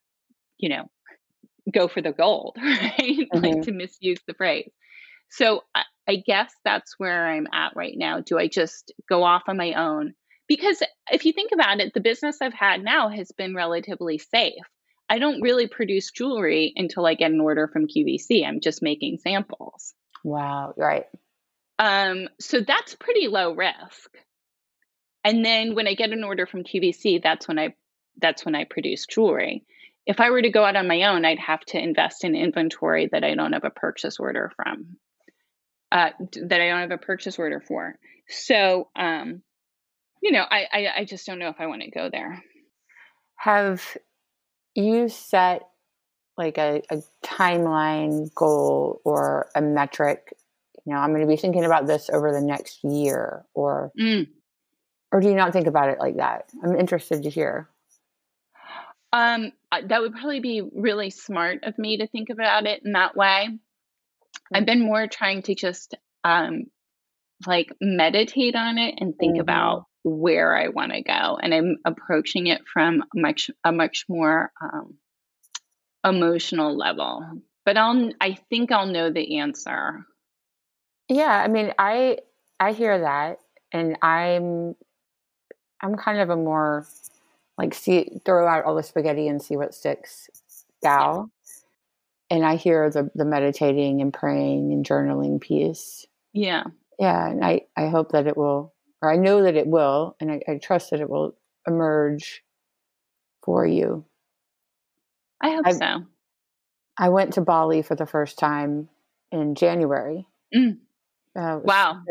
you 0.58 0.70
know 0.70 0.90
go 1.74 1.88
for 1.88 2.02
the 2.02 2.12
gold 2.12 2.58
right? 2.62 2.94
Mm-hmm. 2.98 3.38
like 3.44 3.62
to 3.64 3.72
misuse 3.72 4.20
the 4.28 4.34
phrase. 4.34 4.70
So 5.30 5.64
I 6.12 6.18
guess 6.18 6.54
that's 6.66 6.96
where 6.98 7.26
I'm 7.26 7.48
at 7.54 7.72
right 7.74 7.94
now. 7.96 8.20
Do 8.20 8.38
I 8.38 8.50
just 8.50 8.92
go 9.08 9.24
off 9.24 9.44
on 9.48 9.56
my 9.56 9.74
own? 9.74 10.14
Because 10.46 10.84
if 11.10 11.24
you 11.24 11.32
think 11.32 11.54
about 11.54 11.80
it, 11.80 11.94
the 11.94 12.02
business 12.02 12.40
I've 12.42 12.54
had 12.54 12.84
now 12.84 13.08
has 13.08 13.32
been 13.32 13.56
relatively 13.56 14.18
safe. 14.18 14.66
I 15.10 15.20
don't 15.20 15.40
really 15.40 15.68
produce 15.68 16.12
jewelry 16.12 16.74
until 16.76 17.06
I 17.06 17.14
get 17.14 17.32
an 17.32 17.40
order 17.40 17.70
from 17.70 17.88
QVC. 17.88 18.46
I'm 18.46 18.60
just 18.60 18.82
making 18.82 19.20
samples. 19.20 19.94
Wow, 20.26 20.74
right. 20.76 21.06
Um, 21.80 22.28
so 22.42 22.60
that's 22.60 22.96
pretty 22.96 23.30
low 23.30 23.54
risk. 23.54 24.12
And 25.24 25.46
then 25.46 25.76
when 25.76 25.88
I 25.88 25.94
get 25.94 26.10
an 26.10 26.26
order 26.26 26.46
from 26.46 26.66
QVC, 26.66 27.24
that's 27.24 27.48
when 27.48 27.58
I 27.58 27.74
that's 28.18 28.44
when 28.44 28.56
I 28.56 28.66
produce 28.66 29.06
jewelry. 29.06 29.64
If 30.06 30.20
I 30.20 30.32
were 30.32 30.42
to 30.42 30.52
go 30.52 30.66
out 30.66 30.76
on 30.76 30.90
my 30.90 31.04
own, 31.04 31.24
I'd 31.24 31.40
have 31.40 31.62
to 31.68 31.82
invest 31.82 32.26
in 32.26 32.36
inventory 32.36 33.08
that 33.14 33.24
I 33.24 33.34
don't 33.34 33.54
have 33.54 33.64
a 33.64 33.70
purchase 33.70 34.20
order 34.20 34.52
from 34.58 34.98
uh, 35.92 36.10
that 36.20 36.62
I 36.62 36.70
don't 36.70 36.80
have 36.80 36.92
a 36.92 36.98
purchase 36.98 37.38
order 37.38 37.60
for. 37.60 37.98
So, 38.28 38.88
um, 38.96 39.42
you 40.22 40.32
know, 40.32 40.46
I, 40.50 40.68
I, 40.72 40.88
I 40.98 41.06
just 41.06 41.26
don't 41.26 41.40
know 41.40 41.50
if 41.50 41.60
I 41.60 41.68
want 41.68 41.82
to 41.82 41.92
go 41.92 42.10
there. 42.10 42.44
Have 43.36 43.98
you 44.76 45.10
set 45.10 45.64
like 46.38 46.58
a, 46.58 46.82
a 46.90 47.02
timeline 47.24 48.34
goal 48.36 49.02
or 49.04 49.50
a 49.56 49.62
metric? 49.62 50.34
You 50.86 50.94
know, 50.94 51.00
I'm 51.00 51.10
going 51.10 51.22
to 51.22 51.28
be 51.28 51.38
thinking 51.38 51.66
about 51.66 51.88
this 51.88 52.10
over 52.10 52.32
the 52.32 52.42
next 52.42 52.84
year, 52.84 53.46
or 53.54 53.92
mm. 54.00 54.28
or 55.12 55.20
do 55.20 55.28
you 55.28 55.36
not 55.36 55.54
think 55.54 55.68
about 55.68 55.90
it 55.90 56.00
like 56.00 56.18
that? 56.18 56.50
I'm 56.64 56.76
interested 56.76 57.24
to 57.24 57.30
hear. 57.30 57.70
Um, 59.14 59.52
that 59.72 60.02
would 60.02 60.14
probably 60.14 60.40
be 60.40 60.62
really 60.74 61.10
smart 61.10 61.64
of 61.64 61.78
me 61.78 61.98
to 61.98 62.08
think 62.08 62.30
about 62.30 62.66
it 62.66 62.82
in 62.86 62.94
that 62.94 63.16
way. 63.16 63.50
I've 64.54 64.66
been 64.66 64.82
more 64.82 65.08
trying 65.08 65.44
to 65.44 65.56
just 65.56 65.96
um, 66.24 66.66
like 67.46 67.72
meditate 67.82 68.56
on 68.56 68.78
it 68.78 68.96
and 68.98 69.16
think 69.18 69.34
mm-hmm. 69.34 69.42
about 69.42 69.86
where 70.04 70.56
I 70.56 70.70
want 70.70 70.94
to 70.94 71.02
go, 71.02 71.38
and 71.42 71.54
I'm 71.54 71.78
approaching 71.86 72.48
it 72.48 72.62
from 72.72 73.04
much 73.14 73.50
a 73.64 73.72
much 73.72 74.06
more 74.10 74.52
um, 74.62 74.96
emotional 76.04 76.76
level. 76.76 77.24
But 77.66 77.78
I'll 77.78 78.12
I 78.20 78.38
think 78.50 78.72
I'll 78.72 78.88
know 78.88 79.12
the 79.12 79.40
answer. 79.40 80.06
Yeah, 81.08 81.44
I 81.44 81.48
mean, 81.48 81.74
I 81.78 82.18
I 82.60 82.74
hear 82.74 83.00
that, 83.00 83.40
and 83.72 83.98
I'm 84.02 84.76
I'm 85.82 85.96
kind 85.96 86.20
of 86.20 86.30
a 86.30 86.36
more 86.36 86.86
like 87.58 87.74
see 87.74 88.22
throw 88.26 88.48
out 88.48 88.66
all 88.66 88.76
the 88.76 88.84
spaghetti 88.84 89.28
and 89.28 89.42
see 89.42 89.56
what 89.56 89.76
sticks 89.76 90.30
gal 90.82 91.30
and 92.32 92.46
I 92.46 92.56
hear 92.56 92.90
the 92.90 93.12
the 93.14 93.26
meditating 93.26 94.02
and 94.02 94.12
praying 94.12 94.72
and 94.72 94.86
journaling 94.86 95.40
piece. 95.40 96.08
Yeah. 96.34 96.64
Yeah. 96.98 97.28
And 97.28 97.44
I, 97.44 97.62
I 97.76 97.90
hope 97.90 98.14
that 98.14 98.26
it 98.26 98.38
will 98.38 98.74
or 99.02 99.12
I 99.12 99.18
know 99.18 99.44
that 99.44 99.56
it 99.56 99.66
will, 99.66 100.16
and 100.20 100.32
I, 100.32 100.42
I 100.48 100.58
trust 100.60 100.92
that 100.92 101.02
it 101.02 101.10
will 101.10 101.36
emerge 101.68 102.44
for 103.44 103.66
you. 103.66 104.06
I 105.42 105.50
hope 105.50 105.66
I, 105.66 105.72
so. 105.72 106.06
I 107.00 107.10
went 107.10 107.34
to 107.34 107.42
Bali 107.42 107.82
for 107.82 107.96
the 107.96 108.06
first 108.06 108.38
time 108.38 108.90
in 109.32 109.56
January. 109.56 110.28
Mm. 110.56 110.78
Uh, 111.36 111.60
wow. 111.64 112.04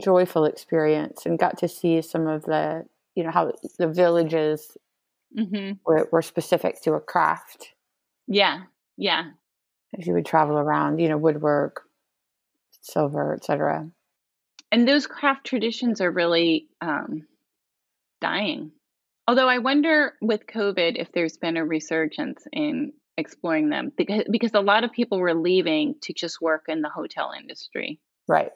joyful 0.00 0.44
experience 0.44 1.26
and 1.26 1.38
got 1.38 1.58
to 1.58 1.66
see 1.66 2.00
some 2.00 2.28
of 2.28 2.44
the, 2.44 2.86
you 3.16 3.24
know, 3.24 3.32
how 3.32 3.52
the 3.78 3.88
villages 3.88 4.76
mm-hmm. 5.36 5.72
were, 5.84 6.08
were 6.12 6.22
specific 6.22 6.80
to 6.82 6.92
a 6.92 7.00
craft 7.00 7.74
yeah. 8.30 8.62
Yeah. 9.00 9.30
If 9.94 10.06
you 10.06 10.12
would 10.12 10.26
travel 10.26 10.56
around, 10.56 10.98
you 11.00 11.08
know, 11.08 11.16
woodwork, 11.16 11.82
silver, 12.82 13.34
etc. 13.34 13.90
And 14.70 14.86
those 14.86 15.06
craft 15.06 15.46
traditions 15.46 16.00
are 16.00 16.10
really 16.10 16.68
um, 16.80 17.26
dying. 18.20 18.72
Although 19.26 19.48
I 19.48 19.58
wonder 19.58 20.12
with 20.20 20.46
COVID 20.46 21.00
if 21.00 21.10
there's 21.12 21.38
been 21.38 21.56
a 21.56 21.64
resurgence 21.64 22.44
in 22.52 22.92
exploring 23.16 23.68
them 23.70 23.90
because 23.96 24.24
because 24.30 24.52
a 24.54 24.60
lot 24.60 24.84
of 24.84 24.92
people 24.92 25.18
were 25.18 25.34
leaving 25.34 25.94
to 26.02 26.12
just 26.12 26.40
work 26.40 26.66
in 26.68 26.82
the 26.82 26.88
hotel 26.88 27.32
industry. 27.38 28.00
Right. 28.28 28.50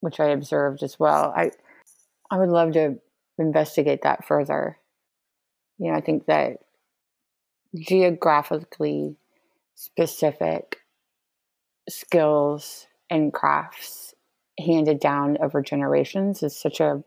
Which 0.00 0.20
I 0.20 0.26
observed 0.26 0.82
as 0.82 0.98
well. 0.98 1.32
I 1.34 1.52
I 2.30 2.38
would 2.38 2.50
love 2.50 2.72
to 2.72 2.98
investigate 3.38 4.02
that 4.02 4.26
further. 4.26 4.78
You 5.78 5.90
know, 5.90 5.96
I 5.96 6.00
think 6.02 6.26
that 6.26 6.58
geographically 7.74 9.16
specific 9.74 10.78
skills 11.88 12.86
and 13.10 13.32
crafts 13.32 14.14
handed 14.58 15.00
down 15.00 15.38
over 15.42 15.62
generations 15.62 16.42
is 16.42 16.56
such 16.56 16.80
a 16.80 17.02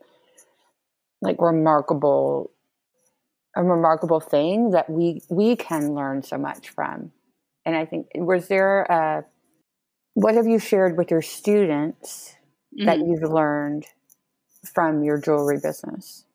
like 1.22 1.36
remarkable 1.40 2.50
a 3.56 3.64
remarkable 3.64 4.20
thing 4.20 4.70
that 4.70 4.90
we 4.90 5.22
we 5.30 5.56
can 5.56 5.94
learn 5.94 6.22
so 6.22 6.36
much 6.36 6.68
from 6.68 7.10
and 7.64 7.74
i 7.74 7.86
think 7.86 8.08
was 8.14 8.48
there 8.48 8.82
a 8.82 9.24
what 10.14 10.34
have 10.34 10.46
you 10.46 10.58
shared 10.58 10.98
with 10.98 11.10
your 11.10 11.22
students 11.22 12.34
mm-hmm. 12.76 12.86
that 12.86 12.98
you've 12.98 13.30
learned 13.30 13.86
from 14.74 15.02
your 15.02 15.18
jewelry 15.18 15.58
business 15.62 16.26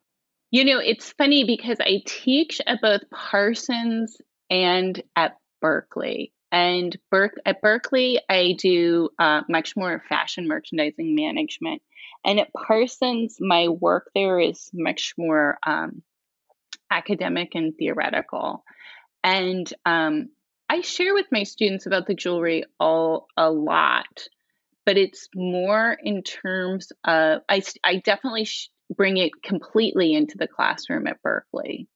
you 0.51 0.65
know, 0.65 0.79
it's 0.79 1.13
funny 1.13 1.45
because 1.45 1.77
I 1.79 2.03
teach 2.05 2.59
at 2.67 2.81
both 2.81 3.09
Parsons 3.09 4.21
and 4.49 5.01
at 5.15 5.37
Berkeley. 5.61 6.33
And 6.51 6.97
Ber- 7.09 7.31
at 7.45 7.61
Berkeley, 7.61 8.19
I 8.27 8.55
do 8.57 9.09
uh, 9.17 9.41
much 9.47 9.77
more 9.77 10.03
fashion 10.09 10.47
merchandising 10.47 11.15
management. 11.15 11.81
And 12.25 12.39
at 12.39 12.51
Parsons, 12.53 13.37
my 13.39 13.69
work 13.69 14.11
there 14.13 14.39
is 14.39 14.69
much 14.73 15.13
more 15.17 15.57
um, 15.65 16.03
academic 16.91 17.55
and 17.55 17.73
theoretical. 17.77 18.63
And 19.23 19.71
um, 19.85 20.29
I 20.69 20.81
share 20.81 21.13
with 21.13 21.27
my 21.31 21.43
students 21.43 21.85
about 21.85 22.07
the 22.07 22.15
jewelry 22.15 22.65
all 22.79 23.27
a 23.37 23.49
lot, 23.49 24.27
but 24.85 24.97
it's 24.97 25.29
more 25.33 25.97
in 26.03 26.23
terms 26.23 26.91
of 27.03 27.41
I, 27.49 27.61
I 27.83 27.97
definitely 27.97 28.45
sh- 28.45 28.69
bring 28.95 29.17
it 29.17 29.31
completely 29.43 30.13
into 30.13 30.37
the 30.37 30.47
classroom 30.47 31.07
at 31.07 31.21
Berkeley. 31.21 31.87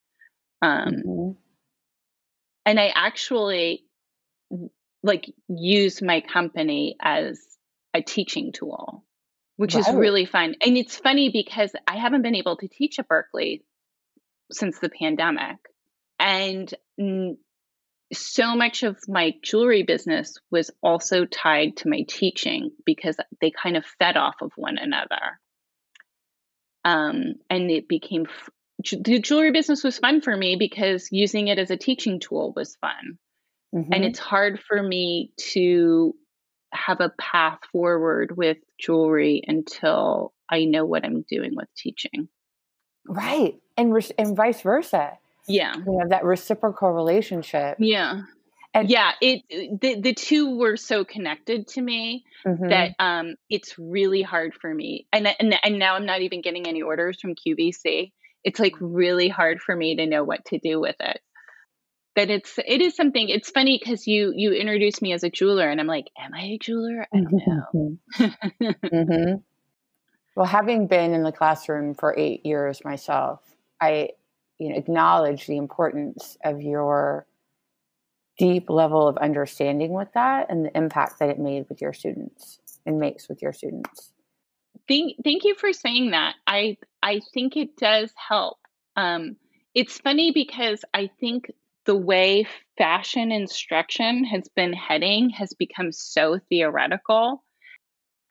Um, 0.62 0.94
mm-hmm. 1.06 1.32
And 2.66 2.80
I 2.80 2.92
actually 2.94 3.86
like 5.04 5.32
use 5.48 6.02
my 6.02 6.22
company 6.22 6.96
as 7.02 7.40
a 7.94 8.02
teaching 8.02 8.52
tool, 8.52 9.04
which 9.58 9.76
is 9.76 9.88
really 9.90 10.26
fun. 10.26 10.56
And 10.66 10.78
it's 10.78 10.96
funny 10.96 11.30
because 11.30 11.72
I 11.88 11.98
haven't 11.98 12.24
been 12.24 12.36
able 12.36 12.58
to 12.58 12.68
teach 12.68 13.00
at 13.00 13.08
Berkeley 13.08 13.64
since 14.52 14.80
the 14.80 14.90
pandemic. 14.90 15.58
And 16.20 16.74
so 18.14 18.56
much 18.56 18.84
of 18.84 18.98
my 19.08 19.34
jewelry 19.44 19.84
business 19.84 20.38
was 20.52 20.72
also 20.82 21.26
tied 21.26 21.78
to 21.78 21.90
my 21.90 22.06
teaching 22.08 22.72
because 22.86 23.18
they 23.42 23.52
kind 23.52 23.78
of 23.78 23.86
fed 24.00 24.18
off 24.18 24.36
of 24.42 24.52
one 24.56 24.78
another 24.78 25.40
um, 26.86 27.34
and 27.50 27.72
it 27.72 27.90
became 27.90 28.28
the 28.80 29.20
jewelry 29.20 29.52
business 29.52 29.84
was 29.84 29.98
fun 29.98 30.22
for 30.22 30.36
me 30.36 30.56
because 30.58 31.08
using 31.12 31.48
it 31.48 31.58
as 31.58 31.72
a 31.72 31.78
teaching 31.78 32.20
tool 32.20 32.54
was 32.56 32.76
fun 32.76 33.18
mm-hmm. 33.74 33.92
and 33.92 34.04
it's 34.04 34.20
hard 34.20 34.60
for 34.60 34.82
me 34.82 35.32
to 35.38 36.14
have 36.72 37.00
a 37.00 37.12
path 37.20 37.60
forward 37.72 38.36
with 38.36 38.58
jewelry 38.80 39.42
until 39.48 40.34
i 40.50 40.66
know 40.66 40.86
what 40.86 41.06
i'm 41.06 41.24
doing 41.30 41.52
with 41.56 41.70
teaching 41.76 42.28
Right. 43.08 43.56
And, 43.78 43.94
re- 43.94 44.12
and 44.18 44.36
vice 44.36 44.62
versa. 44.62 45.18
Yeah. 45.48 45.76
You 45.76 45.84
know, 45.86 46.06
that 46.10 46.24
reciprocal 46.24 46.92
relationship. 46.92 47.78
Yeah. 47.80 48.22
And 48.74 48.90
yeah, 48.90 49.14
it 49.22 49.44
the 49.80 50.02
the 50.02 50.14
two 50.14 50.58
were 50.58 50.76
so 50.76 51.06
connected 51.06 51.66
to 51.70 51.82
me 51.82 52.26
mm-hmm. 52.46 52.68
that 52.68 52.94
um 53.00 53.36
it's 53.50 53.80
really 53.80 54.22
hard 54.22 54.54
for 54.54 54.74
me. 54.74 55.08
And, 55.14 55.34
and 55.40 55.56
and 55.64 55.80
now 55.80 55.96
I'm 55.96 56.06
not 56.06 56.20
even 56.22 56.42
getting 56.42 56.68
any 56.68 56.82
orders 56.82 57.22
from 57.22 57.36
QVC. 57.36 58.12
It's 58.46 58.60
like 58.60 58.76
really 58.80 59.28
hard 59.28 59.60
for 59.60 59.76
me 59.76 59.96
to 59.98 60.06
know 60.06 60.24
what 60.24 60.46
to 60.46 60.60
do 60.60 60.80
with 60.80 60.96
it. 61.00 61.20
But 62.16 62.30
it's 62.30 62.58
it 62.66 62.80
is 62.80 62.96
something. 62.96 63.28
It's 63.28 63.50
funny 63.50 63.78
because 63.78 64.08
you 64.08 64.32
you 64.34 64.54
introduced 64.54 65.02
me 65.02 65.12
as 65.12 65.24
a 65.24 65.30
jeweler, 65.30 65.70
and 65.70 65.82
I'm 65.82 65.88
like, 65.88 66.06
am 66.18 66.34
I 66.34 66.42
a 66.44 66.58
jeweler? 66.58 67.06
I 67.14 67.18
don't 67.18 67.48
know. 67.48 67.98
mm-hmm. 68.20 69.34
Well, 70.36 70.46
having 70.46 70.88
been 70.88 71.14
in 71.14 71.24
the 71.24 71.32
classroom 71.34 71.94
for 71.96 72.18
eight 72.18 72.46
years 72.46 72.86
myself, 72.86 73.42
I 73.82 74.12
you 74.60 74.70
know 74.70 74.78
acknowledge 74.78 75.48
the 75.48 75.58
importance 75.58 76.38
of 76.46 76.62
your 76.62 77.26
deep 78.38 78.70
level 78.70 79.08
of 79.08 79.18
understanding 79.18 79.94
with 79.94 80.10
that 80.14 80.50
and 80.50 80.66
the 80.66 80.78
impact 80.78 81.20
that 81.20 81.30
it 81.30 81.40
made 81.40 81.66
with 81.68 81.82
your 81.82 81.94
students 81.94 82.60
and 82.86 83.00
makes 83.00 83.28
with 83.28 83.42
your 83.42 83.54
students. 83.54 84.12
Thank, 84.88 85.18
thank 85.24 85.44
you 85.44 85.56
for 85.56 85.74
saying 85.74 86.12
that. 86.12 86.36
I 86.46 86.78
I 87.02 87.22
think 87.34 87.58
it 87.58 87.78
does 87.78 88.12
help. 88.16 88.58
Um, 88.96 89.38
it's 89.74 90.00
funny 90.00 90.32
because 90.32 90.84
I 90.94 91.10
think 91.20 91.52
the 91.86 91.96
way 91.96 92.48
fashion 92.78 93.32
instruction 93.32 94.24
has 94.26 94.48
been 94.56 94.74
heading 94.74 95.30
has 95.32 95.54
become 95.54 95.92
so 95.92 96.40
theoretical. 96.50 97.44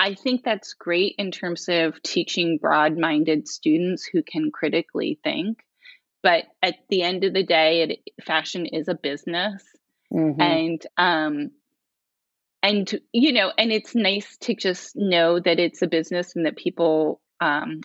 I 0.00 0.14
think 0.14 0.42
that's 0.42 0.74
great 0.74 1.14
in 1.18 1.30
terms 1.30 1.68
of 1.68 2.02
teaching 2.02 2.58
broad 2.60 2.98
minded 2.98 3.46
students 3.46 4.04
who 4.04 4.22
can 4.22 4.50
critically 4.50 5.20
think. 5.22 5.58
But 6.22 6.44
at 6.62 6.76
the 6.88 7.02
end 7.02 7.22
of 7.24 7.32
the 7.32 7.44
day, 7.44 7.82
it, 7.82 8.24
fashion 8.24 8.66
is 8.66 8.88
a 8.88 8.94
business 8.94 9.62
mm-hmm. 10.12 10.40
and 10.40 10.86
um 10.96 11.50
and 12.64 12.98
you 13.12 13.32
know 13.32 13.52
and 13.58 13.70
it's 13.70 13.94
nice 13.94 14.36
to 14.38 14.54
just 14.54 14.96
know 14.96 15.38
that 15.38 15.60
it's 15.60 15.82
a 15.82 15.86
business 15.86 16.34
and 16.34 16.46
that 16.46 16.56
people 16.56 17.20
um 17.40 17.82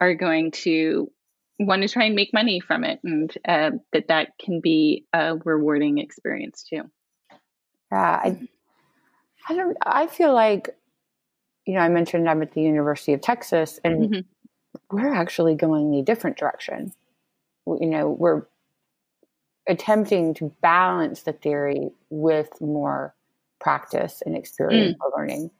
are 0.00 0.14
going 0.14 0.50
to 0.52 1.10
want 1.58 1.82
to 1.82 1.88
try 1.88 2.04
and 2.04 2.14
make 2.14 2.32
money 2.32 2.60
from 2.60 2.84
it 2.84 3.00
and 3.02 3.36
uh, 3.48 3.70
that 3.92 4.08
that 4.08 4.28
can 4.38 4.60
be 4.60 5.04
a 5.12 5.36
rewarding 5.44 5.98
experience 5.98 6.62
too 6.62 6.82
yeah 7.90 8.20
i 8.24 8.48
i 9.48 9.54
don't 9.54 9.76
i 9.84 10.06
feel 10.06 10.32
like 10.32 10.70
you 11.66 11.74
know 11.74 11.80
i 11.80 11.88
mentioned 11.88 12.28
i'm 12.28 12.42
at 12.42 12.52
the 12.52 12.62
university 12.62 13.12
of 13.12 13.20
texas 13.20 13.80
and 13.84 14.04
mm-hmm. 14.04 14.96
we're 14.96 15.12
actually 15.12 15.54
going 15.54 15.94
a 15.94 16.02
different 16.02 16.36
direction 16.36 16.92
you 17.66 17.88
know 17.88 18.08
we're 18.08 18.42
attempting 19.68 20.32
to 20.32 20.54
balance 20.62 21.22
the 21.22 21.32
theory 21.32 21.90
with 22.08 22.60
more 22.60 23.15
practice 23.60 24.22
and 24.24 24.36
experiential 24.36 24.98
mm. 25.00 25.16
learning. 25.16 25.50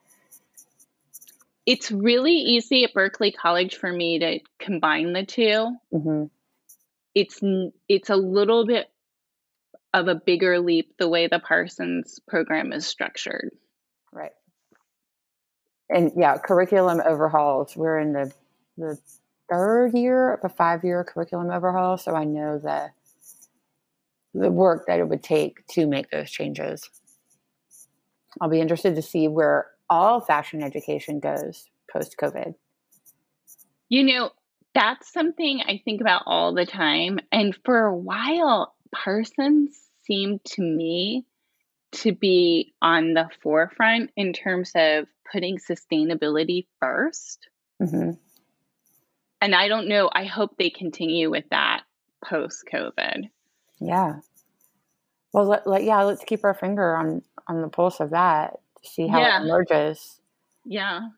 It's 1.64 1.90
really 1.90 2.34
easy 2.34 2.84
at 2.84 2.94
Berkeley 2.94 3.32
College 3.32 3.76
for 3.76 3.92
me 3.92 4.20
to 4.20 4.38
combine 4.58 5.12
the 5.12 5.24
2 5.24 5.76
mm-hmm. 5.92 6.24
It's 7.14 7.40
it's 7.88 8.10
a 8.10 8.16
little 8.16 8.66
bit 8.66 8.90
of 9.94 10.08
a 10.08 10.14
bigger 10.14 10.60
leap 10.60 10.98
the 10.98 11.08
way 11.08 11.26
the 11.26 11.38
Parsons 11.38 12.20
program 12.28 12.74
is 12.74 12.86
structured. 12.86 13.50
Right. 14.12 14.32
And 15.88 16.12
yeah, 16.14 16.36
curriculum 16.36 17.00
overhauls. 17.04 17.74
We're 17.74 17.98
in 17.98 18.12
the 18.12 18.32
the 18.76 18.98
third 19.50 19.94
year 19.94 20.34
of 20.34 20.40
a 20.44 20.48
five 20.50 20.84
year 20.84 21.02
curriculum 21.04 21.50
overhaul, 21.50 21.96
so 21.96 22.14
I 22.14 22.24
know 22.24 22.58
the 22.58 22.90
the 24.34 24.50
work 24.50 24.86
that 24.86 24.98
it 24.98 25.08
would 25.08 25.22
take 25.22 25.66
to 25.68 25.86
make 25.86 26.10
those 26.10 26.30
changes. 26.30 26.90
I'll 28.40 28.48
be 28.48 28.60
interested 28.60 28.94
to 28.96 29.02
see 29.02 29.28
where 29.28 29.66
all 29.88 30.20
fashion 30.20 30.62
education 30.62 31.20
goes 31.20 31.68
post 31.90 32.16
COVID. 32.20 32.54
You 33.88 34.04
know, 34.04 34.30
that's 34.74 35.12
something 35.12 35.62
I 35.66 35.80
think 35.84 36.00
about 36.00 36.22
all 36.26 36.54
the 36.54 36.66
time. 36.66 37.18
And 37.32 37.56
for 37.64 37.86
a 37.86 37.96
while, 37.96 38.74
Parsons 38.94 39.78
seemed 40.04 40.44
to 40.44 40.62
me 40.62 41.24
to 41.92 42.12
be 42.12 42.74
on 42.82 43.14
the 43.14 43.28
forefront 43.42 44.10
in 44.16 44.32
terms 44.32 44.72
of 44.74 45.06
putting 45.32 45.58
sustainability 45.58 46.66
1st 46.82 47.38
mm-hmm. 47.82 48.10
And 49.40 49.54
I 49.54 49.68
don't 49.68 49.88
know, 49.88 50.10
I 50.12 50.24
hope 50.24 50.56
they 50.56 50.70
continue 50.70 51.30
with 51.30 51.44
that 51.50 51.82
post 52.24 52.64
COVID. 52.72 53.30
Yeah. 53.80 54.20
Well, 55.32 55.46
let, 55.46 55.66
let, 55.66 55.84
yeah, 55.84 56.02
let's 56.02 56.24
keep 56.24 56.44
our 56.44 56.54
finger 56.54 56.96
on 56.96 57.22
on 57.48 57.62
the 57.62 57.68
pulse 57.68 58.00
of 58.00 58.10
that 58.10 58.58
to 58.82 58.90
see 58.90 59.06
how 59.06 59.20
yeah. 59.20 59.40
it 59.40 59.44
emerges. 59.44 60.20
Yeah. 60.64 61.08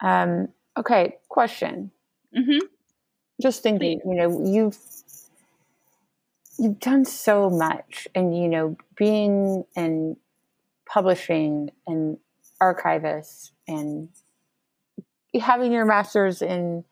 Um. 0.00 0.48
Okay. 0.76 1.16
Question. 1.28 1.90
Mm-hmm. 2.36 2.66
Just 3.42 3.62
thinking, 3.62 4.00
you 4.04 4.14
know, 4.14 4.44
you've 4.44 4.78
you've 6.58 6.78
done 6.78 7.04
so 7.04 7.50
much, 7.50 8.06
and 8.14 8.36
you 8.36 8.48
know, 8.48 8.76
being 8.96 9.64
in 9.74 10.16
publishing 10.86 11.70
and 11.86 12.18
archivist 12.60 13.52
and 13.66 14.08
having 15.40 15.72
your 15.72 15.84
master's 15.84 16.42
in 16.42 16.84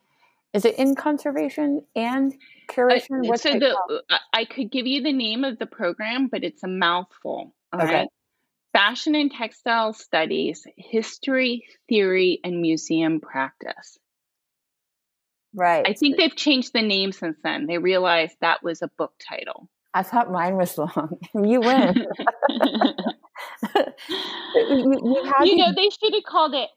is 0.53 0.65
it 0.65 0.79
in 0.79 0.95
conservation 0.95 1.83
and 1.95 2.33
curation? 2.69 3.29
Uh, 3.31 3.37
so 3.37 3.59
the 3.59 3.77
uh, 4.09 4.17
I 4.33 4.45
could 4.45 4.71
give 4.71 4.87
you 4.87 5.01
the 5.01 5.13
name 5.13 5.43
of 5.43 5.59
the 5.59 5.65
program, 5.65 6.27
but 6.27 6.43
it's 6.43 6.63
a 6.63 6.67
mouthful. 6.67 7.53
okay. 7.73 7.85
Right? 7.85 8.07
Fashion 8.73 9.15
and 9.15 9.31
Textile 9.31 9.93
Studies, 9.93 10.65
History, 10.77 11.63
Theory, 11.87 12.39
and 12.43 12.61
Museum 12.61 13.19
Practice. 13.19 13.97
Right. 15.55 15.87
I 15.87 15.93
think 15.93 16.17
they've 16.17 16.35
changed 16.35 16.73
the 16.73 16.83
name 16.83 17.11
since 17.11 17.37
then. 17.43 17.65
They 17.65 17.79
realized 17.79 18.35
that 18.41 18.61
was 18.61 18.83
a 18.83 18.87
book 18.87 19.13
title. 19.27 19.67
I 19.95 20.03
thought 20.03 20.31
mine 20.31 20.55
was 20.55 20.77
long. 20.77 21.17
you 21.33 21.61
win. 21.61 22.05
you, 23.75 24.99
you, 25.03 25.33
you 25.43 25.55
know, 25.57 25.73
they 25.75 25.89
should 25.89 26.13
have 26.13 26.23
called 26.23 26.53
it 26.53 26.69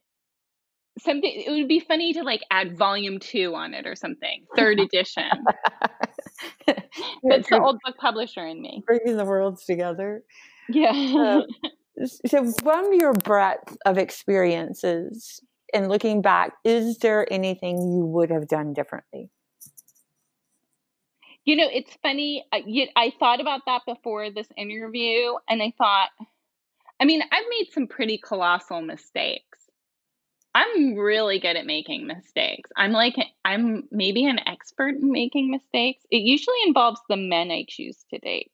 something 0.99 1.31
it 1.47 1.51
would 1.51 1.69
be 1.69 1.81
funny 1.81 2.13
to 2.13 2.23
like 2.23 2.43
add 2.51 2.77
volume 2.77 3.19
two 3.19 3.55
on 3.55 3.75
it 3.75 3.87
or 3.87 3.97
something 3.97 4.45
third 4.57 4.79
edition. 4.81 5.31
That's 6.67 7.49
the 7.49 7.61
old 7.61 7.79
book 7.85 7.97
publisher 7.99 8.47
in 8.47 8.61
me. 8.61 8.83
bringing 8.87 9.17
the 9.17 9.25
worlds 9.25 9.65
together. 9.65 10.23
Yeah. 10.69 11.43
Uh, 12.03 12.07
so 12.27 12.51
from 12.63 12.95
your 12.95 13.13
breadth 13.13 13.77
of 13.85 13.99
experiences 13.99 15.43
and 15.75 15.91
looking 15.91 16.23
back 16.23 16.55
is 16.65 16.99
there 16.99 17.31
anything 17.31 17.77
you 17.77 18.07
would 18.07 18.31
have 18.31 18.49
done 18.49 18.73
differently? 18.73 19.29
You 21.45 21.57
know 21.57 21.69
it's 21.71 21.95
funny 22.03 22.45
I, 22.51 22.89
I 22.97 23.13
thought 23.19 23.41
about 23.43 23.61
that 23.67 23.83
before 23.87 24.31
this 24.31 24.47
interview 24.57 25.35
and 25.49 25.63
i 25.63 25.73
thought 25.77 26.09
i 27.01 27.05
mean 27.05 27.21
i've 27.21 27.45
made 27.51 27.67
some 27.73 27.89
pretty 27.89 28.17
colossal 28.17 28.81
mistakes 28.81 29.62
I'm 30.63 30.95
really 30.95 31.39
good 31.39 31.57
at 31.57 31.67
making 31.67 32.07
mistakes. 32.07 32.71
I'm 32.77 32.93
like, 32.93 33.17
I'm 33.45 33.89
maybe 33.91 34.27
an 34.27 34.39
expert 34.47 34.97
in 34.97 35.11
making 35.11 35.51
mistakes. 35.51 36.05
It 36.11 36.19
usually 36.19 36.57
involves 36.67 37.01
the 37.09 37.17
men 37.17 37.51
I 37.51 37.65
choose 37.69 38.05
to 38.11 38.19
date. 38.19 38.51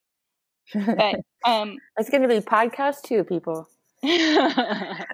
But 0.74 1.20
um, 1.44 1.76
it's 1.98 2.10
going 2.10 2.22
to 2.22 2.28
be 2.28 2.40
podcast 2.40 3.02
too, 3.02 3.24
people. 3.24 3.68
I 4.04 5.04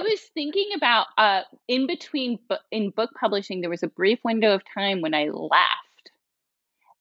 was 0.00 0.20
thinking 0.34 0.70
about 0.74 1.06
uh, 1.18 1.42
in 1.68 1.86
between 1.86 2.38
bu- 2.48 2.56
in 2.70 2.90
book 2.90 3.10
publishing, 3.20 3.60
there 3.60 3.70
was 3.70 3.82
a 3.82 3.88
brief 3.88 4.18
window 4.24 4.54
of 4.54 4.62
time 4.74 5.00
when 5.00 5.14
I 5.14 5.28
left 5.28 6.10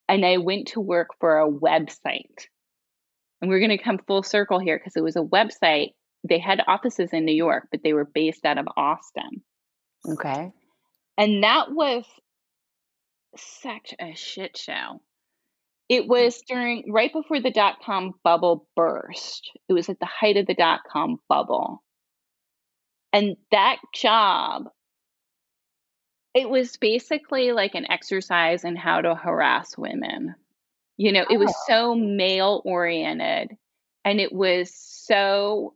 and 0.09 0.25
I 0.25 0.37
went 0.37 0.67
to 0.69 0.81
work 0.81 1.09
for 1.19 1.39
a 1.39 1.49
website. 1.49 2.47
And 3.41 3.49
we're 3.49 3.59
going 3.59 3.69
to 3.69 3.77
come 3.77 3.97
full 4.05 4.23
circle 4.23 4.59
here 4.59 4.77
because 4.77 4.95
it 4.95 5.03
was 5.03 5.15
a 5.15 5.21
website 5.21 5.93
they 6.27 6.39
had 6.39 6.61
offices 6.67 7.09
in 7.13 7.25
New 7.25 7.35
York, 7.35 7.67
but 7.71 7.81
they 7.83 7.93
were 7.93 8.05
based 8.05 8.45
out 8.45 8.57
of 8.57 8.67
Austin. 8.77 9.41
Okay. 10.07 10.51
And 11.17 11.43
that 11.43 11.71
was 11.71 12.05
such 13.37 13.93
a 13.99 14.13
shit 14.15 14.57
show. 14.57 15.01
It 15.89 16.07
was 16.07 16.41
during 16.47 16.91
right 16.91 17.11
before 17.11 17.41
the 17.41 17.51
dot 17.51 17.77
com 17.85 18.13
bubble 18.23 18.67
burst. 18.75 19.51
It 19.67 19.73
was 19.73 19.89
at 19.89 19.99
the 19.99 20.05
height 20.05 20.37
of 20.37 20.47
the 20.47 20.53
dot 20.53 20.81
com 20.89 21.17
bubble. 21.27 21.83
And 23.13 23.35
that 23.51 23.77
job, 23.93 24.69
it 26.33 26.49
was 26.49 26.77
basically 26.77 27.51
like 27.51 27.75
an 27.75 27.91
exercise 27.91 28.63
in 28.63 28.77
how 28.77 29.01
to 29.01 29.15
harass 29.15 29.77
women. 29.77 30.35
You 30.95 31.11
know, 31.11 31.25
it 31.29 31.37
was 31.37 31.53
oh. 31.53 31.63
so 31.67 31.95
male 31.95 32.61
oriented 32.63 33.57
and 34.05 34.19
it 34.21 34.31
was 34.31 34.73
so 34.73 35.73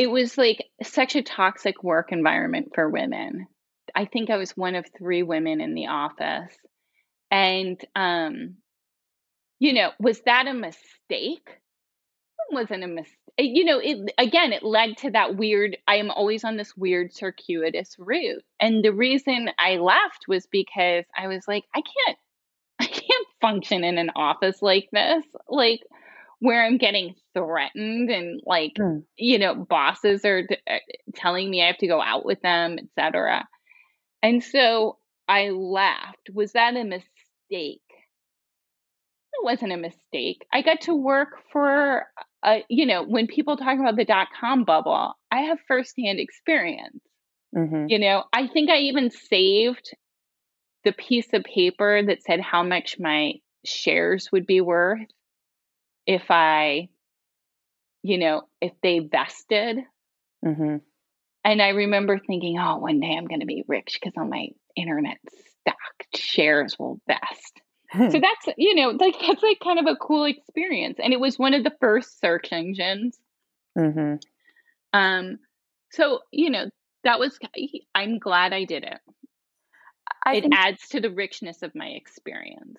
it 0.00 0.10
was 0.10 0.38
like 0.38 0.64
such 0.82 1.14
a 1.14 1.22
toxic 1.22 1.84
work 1.84 2.10
environment 2.10 2.70
for 2.74 2.88
women. 2.88 3.46
I 3.94 4.06
think 4.06 4.30
I 4.30 4.38
was 4.38 4.56
one 4.56 4.74
of 4.74 4.86
three 4.96 5.22
women 5.22 5.60
in 5.60 5.74
the 5.74 5.88
office. 5.88 6.56
And 7.30 7.78
um, 7.94 8.56
you 9.58 9.74
know, 9.74 9.90
was 10.00 10.22
that 10.22 10.46
a 10.46 10.54
mistake? 10.54 11.46
It 11.46 12.54
wasn't 12.54 12.84
a 12.84 12.86
mistake. 12.86 13.14
You 13.36 13.66
know, 13.66 13.78
it 13.78 14.14
again, 14.16 14.54
it 14.54 14.62
led 14.62 14.96
to 14.98 15.10
that 15.10 15.36
weird. 15.36 15.76
I 15.86 15.96
am 15.96 16.10
always 16.10 16.44
on 16.44 16.56
this 16.56 16.74
weird 16.74 17.12
circuitous 17.12 17.94
route, 17.98 18.42
and 18.58 18.82
the 18.82 18.94
reason 18.94 19.50
I 19.58 19.76
left 19.76 20.24
was 20.26 20.46
because 20.46 21.04
I 21.14 21.26
was 21.26 21.46
like, 21.46 21.64
I 21.74 21.82
can't, 21.82 22.18
I 22.80 22.86
can't 22.86 23.26
function 23.42 23.84
in 23.84 23.98
an 23.98 24.12
office 24.16 24.62
like 24.62 24.88
this. 24.92 25.26
Like, 25.46 25.80
where 26.38 26.64
I'm 26.64 26.78
getting 26.78 27.16
threatened 27.34 28.10
and 28.10 28.40
like 28.44 28.74
mm. 28.78 29.02
you 29.16 29.38
know 29.38 29.54
bosses 29.54 30.24
are 30.24 30.46
t- 30.46 30.56
uh, 30.68 30.78
telling 31.14 31.50
me 31.50 31.62
I 31.62 31.68
have 31.68 31.78
to 31.78 31.86
go 31.86 32.00
out 32.00 32.24
with 32.24 32.40
them, 32.42 32.78
etc. 32.78 33.46
And 34.22 34.42
so 34.42 34.98
I 35.28 35.50
left. 35.50 36.30
Was 36.32 36.52
that 36.52 36.76
a 36.76 36.84
mistake? 36.84 37.80
It 39.32 39.44
wasn't 39.44 39.72
a 39.72 39.76
mistake. 39.76 40.44
I 40.52 40.62
got 40.62 40.82
to 40.82 40.94
work 40.94 41.28
for 41.52 42.06
uh, 42.42 42.58
you 42.68 42.86
know 42.86 43.04
when 43.04 43.26
people 43.26 43.56
talk 43.56 43.78
about 43.78 43.96
the 43.96 44.04
dot 44.04 44.28
com 44.38 44.64
bubble, 44.64 45.14
I 45.30 45.42
have 45.42 45.58
firsthand 45.68 46.20
experience. 46.20 47.00
Mm-hmm. 47.56 47.86
You 47.88 47.98
know, 47.98 48.24
I 48.32 48.46
think 48.46 48.70
I 48.70 48.78
even 48.78 49.10
saved 49.10 49.90
the 50.84 50.92
piece 50.92 51.32
of 51.32 51.44
paper 51.44 52.02
that 52.02 52.22
said 52.22 52.40
how 52.40 52.62
much 52.62 52.96
my 52.98 53.34
shares 53.64 54.30
would 54.32 54.46
be 54.46 54.60
worth 54.60 55.06
if 56.06 56.30
I, 56.30 56.88
you 58.02 58.18
know, 58.18 58.42
if 58.60 58.72
they 58.82 59.00
vested. 59.00 59.78
Mm-hmm. 60.44 60.76
And 61.44 61.62
I 61.62 61.68
remember 61.70 62.18
thinking, 62.18 62.58
oh, 62.58 62.78
one 62.78 63.00
day 63.00 63.14
I'm 63.16 63.26
going 63.26 63.40
to 63.40 63.46
be 63.46 63.64
rich 63.66 63.98
because 64.00 64.14
all 64.16 64.26
my 64.26 64.48
internet 64.76 65.18
stock 65.60 65.76
shares 66.14 66.78
will 66.78 67.00
vest. 67.06 67.60
so 67.94 68.20
that's, 68.20 68.56
you 68.56 68.74
know, 68.74 68.90
like 68.90 69.16
that's 69.20 69.42
like 69.42 69.58
kind 69.62 69.78
of 69.78 69.86
a 69.86 69.96
cool 69.96 70.24
experience. 70.24 70.98
And 71.02 71.12
it 71.12 71.20
was 71.20 71.38
one 71.38 71.54
of 71.54 71.64
the 71.64 71.74
first 71.80 72.20
search 72.20 72.48
engines. 72.52 73.18
Mm-hmm. 73.76 74.16
Um, 74.92 75.38
so, 75.92 76.20
you 76.30 76.50
know, 76.50 76.66
that 77.04 77.18
was, 77.18 77.38
I'm 77.94 78.18
glad 78.18 78.52
I 78.52 78.64
did 78.64 78.84
it. 78.84 78.98
I 80.26 80.36
it 80.36 80.42
think, 80.42 80.54
adds 80.54 80.88
to 80.90 81.00
the 81.00 81.10
richness 81.10 81.62
of 81.62 81.74
my 81.74 81.86
experience. 81.86 82.78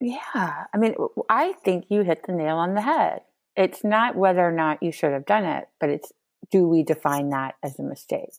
Yeah. 0.00 0.64
I 0.72 0.76
mean, 0.76 0.94
I 1.28 1.52
think 1.64 1.86
you 1.88 2.02
hit 2.02 2.24
the 2.26 2.32
nail 2.32 2.56
on 2.56 2.74
the 2.74 2.82
head. 2.82 3.20
It's 3.56 3.84
not 3.84 4.16
whether 4.16 4.46
or 4.46 4.52
not 4.52 4.82
you 4.82 4.92
should 4.92 5.12
have 5.12 5.26
done 5.26 5.44
it, 5.44 5.68
but 5.80 5.90
it's 5.90 6.12
do 6.50 6.68
we 6.68 6.82
define 6.82 7.30
that 7.30 7.54
as 7.62 7.78
a 7.78 7.82
mistake? 7.82 8.34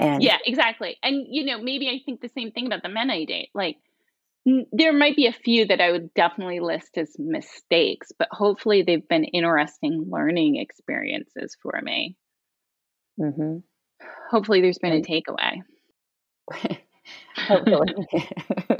And 0.00 0.22
yeah, 0.22 0.38
exactly. 0.44 0.96
And, 1.02 1.26
you 1.28 1.44
know, 1.44 1.60
maybe 1.60 1.88
I 1.88 2.00
think 2.04 2.20
the 2.20 2.28
same 2.28 2.50
thing 2.50 2.66
about 2.66 2.82
the 2.82 2.88
men 2.88 3.10
I 3.10 3.24
date. 3.24 3.50
Like, 3.54 3.76
n- 4.46 4.66
there 4.72 4.92
might 4.92 5.16
be 5.16 5.26
a 5.26 5.32
few 5.32 5.66
that 5.66 5.80
I 5.80 5.92
would 5.92 6.12
definitely 6.14 6.60
list 6.60 6.98
as 6.98 7.14
mistakes, 7.18 8.10
but 8.18 8.28
hopefully 8.32 8.82
they've 8.82 9.06
been 9.06 9.24
interesting 9.24 10.06
learning 10.10 10.56
experiences 10.56 11.56
for 11.62 11.80
me. 11.82 12.16
Mm-hmm. 13.20 13.58
Hopefully 14.30 14.60
there's 14.60 14.78
been 14.78 14.94
a 14.94 15.02
takeaway. 15.02 15.62
hopefully. 17.36 17.94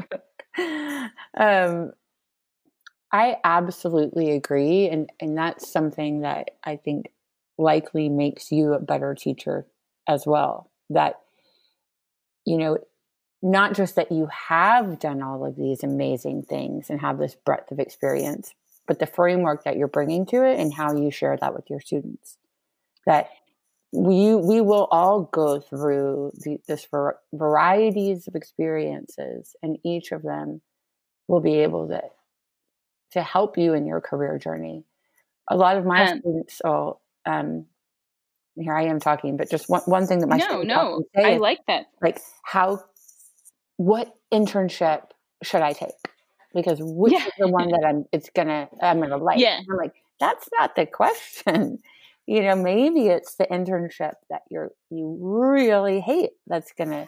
um, 1.37 1.93
I 3.15 3.37
absolutely 3.45 4.33
agree. 4.33 4.89
And, 4.89 5.09
and 5.21 5.39
that's 5.39 5.71
something 5.71 6.23
that 6.23 6.51
I 6.65 6.75
think 6.75 7.13
likely 7.57 8.09
makes 8.09 8.51
you 8.51 8.73
a 8.73 8.81
better 8.81 9.15
teacher 9.15 9.67
as 10.09 10.27
well. 10.27 10.69
That, 10.91 11.21
you 12.45 12.59
know, 12.59 12.79
not 13.41 13.75
just 13.75 13.95
that 13.95 14.11
you 14.11 14.29
have 14.49 14.99
done 14.99 15.23
all 15.23 15.47
of 15.47 15.55
these 15.55 15.85
amazing 15.85 16.43
things 16.43 16.91
and 16.91 17.01
have 17.03 17.19
this 17.19 17.37
breadth 17.37 17.71
of 17.71 17.79
experience, 17.79 18.53
but 18.89 18.99
the 18.99 19.07
framework 19.07 19.63
that 19.63 19.77
you're 19.77 19.87
bringing 19.87 20.27
to 20.27 20.45
it 20.45 20.59
and 20.59 20.75
how 20.75 20.97
you 20.97 21.13
share 21.13 21.37
that 21.41 21.55
with 21.55 21.71
your 21.71 21.81
students. 21.81 22.37
That 23.07 23.29
we 23.93 24.35
we 24.35 24.61
will 24.61 24.89
all 24.91 25.31
go 25.33 25.61
through 25.61 26.33
the, 26.35 26.59
this 26.67 26.85
var- 26.91 27.21
varieties 27.33 28.27
of 28.27 28.35
experiences, 28.35 29.55
and 29.63 29.79
each 29.85 30.11
of 30.11 30.23
them 30.23 30.63
will 31.29 31.41
be 31.41 31.61
able 31.61 31.87
to 31.89 32.03
to 33.15 33.23
help 33.23 33.59
you 33.59 33.75
in 33.75 33.87
your 33.87 34.01
career 34.01 34.39
journey. 34.39 34.85
A 35.49 35.57
lot 35.57 35.77
of 35.77 35.85
my 35.85 36.11
um, 36.11 36.19
students, 36.21 36.61
oh, 36.65 36.99
um, 37.27 37.67
here 38.57 38.75
I 38.75 38.85
am 38.85 39.01
talking, 39.01 39.37
but 39.37 39.51
just 39.51 39.69
one, 39.69 39.83
one 39.87 40.07
thing 40.07 40.21
that 40.21 40.29
my 40.29 40.39
students. 40.39 40.69
no, 40.69 41.03
no, 41.15 41.23
I 41.23 41.33
is, 41.33 41.41
like 41.41 41.61
that. 41.67 41.87
Like 42.01 42.21
how, 42.45 42.85
what 43.77 44.15
internship 44.33 45.03
should 45.43 45.63
I 45.63 45.73
take? 45.73 45.91
Because 46.55 46.79
which 46.81 47.13
yeah. 47.13 47.27
is 47.27 47.33
the 47.39 47.49
one 47.49 47.71
that 47.71 47.85
I'm, 47.85 48.05
it's 48.13 48.31
gonna, 48.31 48.69
I'm 48.81 49.01
gonna 49.01 49.17
like. 49.23 49.41
Yeah. 49.41 49.59
I'm 49.59 49.77
like, 49.77 49.93
that's 50.21 50.49
not 50.59 50.77
the 50.77 50.87
question 50.87 51.79
you 52.27 52.43
know 52.43 52.55
maybe 52.55 53.09
it's 53.09 53.35
the 53.37 53.47
internship 53.47 54.15
that 54.31 54.43
you're 54.51 54.71
you 54.91 55.19
really 55.21 56.01
hate 56.01 56.31
that's 56.47 56.73
gonna 56.73 57.07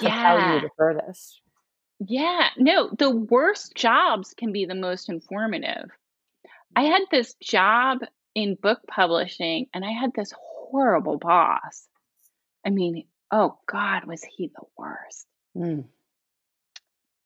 yeah. 0.00 0.54
you 0.54 0.60
the 0.62 0.70
furthest 0.76 1.40
yeah 2.00 2.48
no 2.56 2.90
the 2.98 3.10
worst 3.10 3.74
jobs 3.74 4.34
can 4.34 4.52
be 4.52 4.64
the 4.64 4.74
most 4.74 5.08
informative. 5.08 5.90
I 6.76 6.82
had 6.82 7.02
this 7.10 7.34
job 7.42 7.98
in 8.34 8.54
book 8.54 8.80
publishing 8.86 9.66
and 9.74 9.84
i 9.84 9.90
had 9.90 10.10
this 10.14 10.32
horrible 10.36 11.18
boss. 11.18 11.86
I 12.64 12.70
mean 12.70 13.06
oh 13.30 13.58
god 13.66 14.04
was 14.06 14.22
he 14.22 14.48
the 14.48 14.66
worst. 14.76 15.26
Mm. 15.56 15.86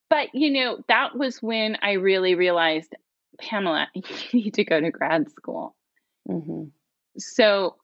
but 0.09 0.29
you 0.33 0.53
know 0.53 0.79
that 0.89 1.17
was 1.19 1.43
when 1.43 1.77
i 1.83 1.93
really 1.93 2.35
realized 2.35 2.95
pamela 3.39 3.89
you 3.95 4.03
need 4.33 4.55
to 4.55 4.65
go 4.65 4.81
to 4.81 4.91
grad 4.91 5.31
school. 5.31 5.75
Mm-hmm. 6.29 6.65
So 7.19 7.77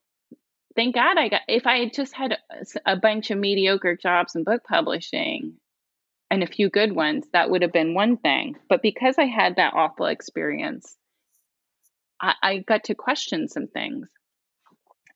thank 0.76 0.94
God 0.94 1.18
I 1.18 1.28
got, 1.28 1.42
if 1.48 1.66
I 1.66 1.78
had 1.78 1.92
just 1.92 2.14
had 2.14 2.32
a, 2.32 2.92
a 2.92 2.96
bunch 2.96 3.30
of 3.30 3.38
mediocre 3.38 3.96
jobs 3.96 4.36
in 4.36 4.44
book 4.44 4.62
publishing 4.64 5.54
and 6.30 6.42
a 6.42 6.46
few 6.46 6.68
good 6.68 6.92
ones, 6.92 7.26
that 7.32 7.50
would 7.50 7.62
have 7.62 7.72
been 7.72 7.94
one 7.94 8.16
thing. 8.16 8.56
But 8.68 8.82
because 8.82 9.16
I 9.18 9.26
had 9.26 9.56
that 9.56 9.74
awful 9.74 10.06
experience, 10.06 10.96
I, 12.20 12.34
I 12.42 12.58
got 12.58 12.84
to 12.84 12.94
question 12.94 13.48
some 13.48 13.66
things. 13.66 14.08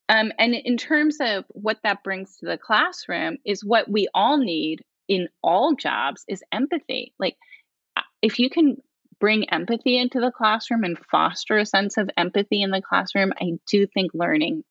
Um, 0.08 0.32
and 0.38 0.54
in 0.54 0.76
terms 0.76 1.18
of 1.20 1.44
what 1.48 1.78
that 1.84 2.02
brings 2.02 2.38
to 2.38 2.46
the 2.46 2.58
classroom, 2.58 3.38
is 3.44 3.64
what 3.64 3.90
we 3.90 4.08
all 4.14 4.36
need 4.38 4.82
in 5.08 5.28
all 5.42 5.74
jobs 5.74 6.24
is 6.28 6.42
empathy. 6.52 7.14
Like, 7.18 7.36
if 8.20 8.38
you 8.38 8.50
can 8.50 8.76
bring 9.20 9.48
empathy 9.50 9.98
into 9.98 10.20
the 10.20 10.32
classroom 10.32 10.84
and 10.84 10.98
foster 10.98 11.58
a 11.58 11.66
sense 11.66 11.96
of 11.96 12.10
empathy 12.16 12.62
in 12.62 12.70
the 12.70 12.82
classroom, 12.82 13.32
I 13.40 13.52
do 13.68 13.86
think 13.86 14.12
learning 14.14 14.64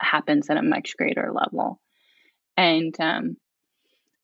happens 0.00 0.48
at 0.48 0.56
a 0.56 0.62
much 0.62 0.96
greater 0.96 1.30
level. 1.32 1.80
And 2.56 2.94
um, 2.98 3.36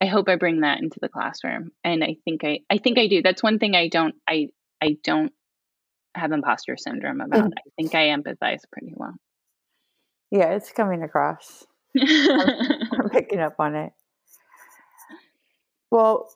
I 0.01 0.07
hope 0.07 0.29
I 0.29 0.37
bring 0.37 0.61
that 0.61 0.81
into 0.81 0.99
the 1.01 1.09
classroom. 1.09 1.71
And 1.83 2.05
I 2.05 2.17
think 2.25 2.45
I, 2.45 2.61
I 2.69 2.79
think 2.79 2.99
I 2.99 3.07
do. 3.07 3.23
That's 3.23 3.43
one 3.43 3.59
thing 3.59 3.75
I 3.75 3.89
don't, 3.89 4.15
I, 4.29 4.49
I 4.83 4.99
don't 5.03 5.33
have 6.15 6.33
imposter 6.33 6.77
syndrome 6.77 7.21
about. 7.21 7.51
Mm. 7.51 7.53
I 7.57 7.71
think 7.77 7.95
I 7.95 8.09
empathize 8.09 8.61
pretty 8.71 8.93
well. 8.95 9.15
Yeah, 10.31 10.51
it's 10.51 10.73
coming 10.73 11.03
across. 11.03 11.65
I'm, 11.99 12.91
I'm 12.93 13.11
picking 13.11 13.41
up 13.41 13.57
on 13.59 13.75
it. 13.75 13.93
Well, 15.91 16.29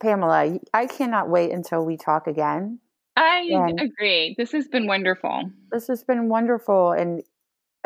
Pamela, 0.00 0.58
I 0.72 0.86
cannot 0.86 1.28
wait 1.28 1.52
until 1.52 1.84
we 1.84 1.96
talk 1.96 2.26
again. 2.26 2.78
I 3.16 3.48
and 3.50 3.80
agree. 3.80 4.34
This 4.36 4.52
has 4.52 4.68
been 4.68 4.86
wonderful. 4.86 5.50
This 5.72 5.86
has 5.88 6.04
been 6.04 6.28
wonderful. 6.28 6.92
And 6.92 7.22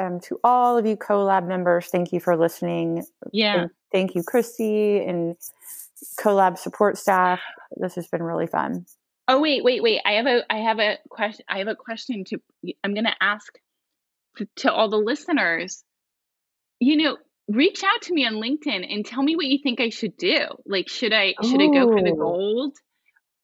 um, 0.01 0.21
to 0.21 0.39
all 0.43 0.79
of 0.79 0.87
you 0.87 0.97
CoLab 0.97 1.47
members, 1.47 1.89
thank 1.89 2.13
you 2.13 2.21
for 2.21 2.37
listening. 2.37 3.05
Yeah. 3.33 3.63
And 3.63 3.71
thank 3.93 4.15
you, 4.15 4.23
Christy, 4.23 4.99
and 4.99 5.37
CoLab 6.21 6.59
support 6.59 6.99
staff. 6.99 7.41
This 7.77 7.95
has 7.95 8.09
been 8.09 8.23
really 8.23 8.47
fun. 8.47 8.87
Oh 9.29 9.41
wait, 9.41 9.63
wait, 9.63 9.83
wait! 9.83 10.01
I 10.05 10.13
have 10.15 10.27
a, 10.27 10.43
I 10.51 10.59
have 10.59 10.81
a 10.81 10.99
question. 11.09 11.45
I 11.49 11.59
have 11.59 11.69
a 11.69 11.77
question 11.77 12.25
to. 12.25 12.39
I'm 12.83 12.95
going 12.95 13.05
to 13.05 13.15
ask 13.21 13.53
to 14.57 14.73
all 14.73 14.89
the 14.89 14.97
listeners. 14.97 15.85
You 16.81 16.97
know, 16.97 17.19
reach 17.49 17.85
out 17.85 18.03
to 18.03 18.15
me 18.15 18.27
on 18.27 18.35
LinkedIn 18.35 18.93
and 18.93 19.05
tell 19.05 19.23
me 19.23 19.37
what 19.37 19.47
you 19.47 19.59
think 19.63 19.81
I 19.81 19.91
should 19.91 20.17
do. 20.17 20.47
Like, 20.67 20.89
should 20.89 21.13
I 21.13 21.35
should 21.43 21.61
Ooh. 21.61 21.71
I 21.71 21.75
go 21.75 21.93
for 21.93 22.03
the 22.03 22.17
gold? 22.17 22.77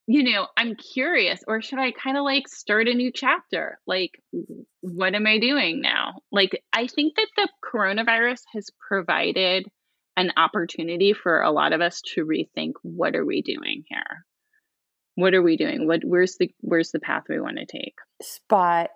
You 0.09 0.23
know, 0.23 0.47
I'm 0.57 0.77
curious, 0.77 1.43
or 1.49 1.61
should 1.61 1.81
I 1.81 1.91
kind 1.91 2.17
of 2.17 2.25
like 2.25 2.47
start 2.47 2.87
a 2.87 2.95
new 2.95 3.11
chapter? 3.13 3.81
Like, 3.87 4.13
what 4.81 5.15
am 5.15 5.27
I 5.27 5.39
doing 5.39 5.81
now? 5.81 6.21
Like, 6.31 6.63
I 6.73 6.87
think 6.87 7.17
that 7.17 7.27
the 7.37 7.49
coronavirus 7.65 8.43
has 8.55 8.71
provided 8.89 9.67
an 10.17 10.33
opportunity 10.37 11.13
for 11.13 11.43
a 11.43 11.51
lot 11.51 11.73
of 11.73 11.81
us 11.81 12.01
to 12.15 12.25
rethink 12.25 12.73
what 12.83 13.15
are 13.15 13.25
we 13.25 13.43
doing 13.43 13.85
here? 13.89 14.25
What 15.15 15.35
are 15.35 15.43
we 15.43 15.57
doing? 15.57 15.87
What 15.87 16.01
where's 16.05 16.37
the 16.37 16.51
where's 16.61 16.91
the 16.91 17.01
path 17.01 17.25
we 17.29 17.41
want 17.41 17.57
to 17.59 17.67
take? 17.67 17.95
Spot 18.23 18.91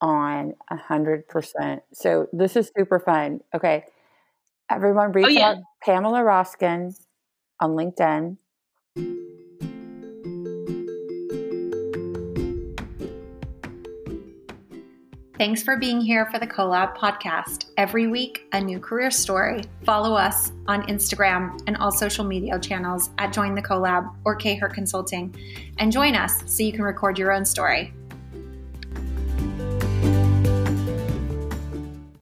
on 0.00 0.54
a 0.70 0.76
hundred 0.76 1.26
percent. 1.28 1.82
So 1.92 2.28
this 2.32 2.56
is 2.56 2.70
super 2.76 2.98
fun. 2.98 3.40
Okay. 3.54 3.84
Everyone 4.70 5.12
reach 5.12 5.26
oh, 5.26 5.30
yeah. 5.30 5.48
out 5.48 5.56
Pamela 5.82 6.22
Roskin 6.22 6.94
on 7.60 7.70
LinkedIn. 7.70 8.36
Thanks 15.36 15.64
for 15.64 15.76
being 15.76 16.00
here 16.00 16.26
for 16.26 16.38
the 16.38 16.46
CoLab 16.46 16.96
podcast. 16.96 17.66
Every 17.76 18.06
week, 18.06 18.46
a 18.52 18.60
new 18.60 18.78
career 18.78 19.10
story. 19.10 19.62
Follow 19.82 20.14
us 20.14 20.52
on 20.68 20.86
Instagram 20.86 21.60
and 21.66 21.76
all 21.78 21.90
social 21.90 22.24
media 22.24 22.56
channels 22.60 23.10
at 23.18 23.32
Join 23.32 23.56
the 23.56 23.62
CoLab 23.62 24.14
or 24.24 24.36
K 24.36 24.56
Consulting 24.60 25.34
and 25.78 25.90
join 25.90 26.14
us 26.14 26.44
so 26.46 26.62
you 26.62 26.72
can 26.72 26.82
record 26.82 27.18
your 27.18 27.32
own 27.32 27.44
story. 27.44 27.92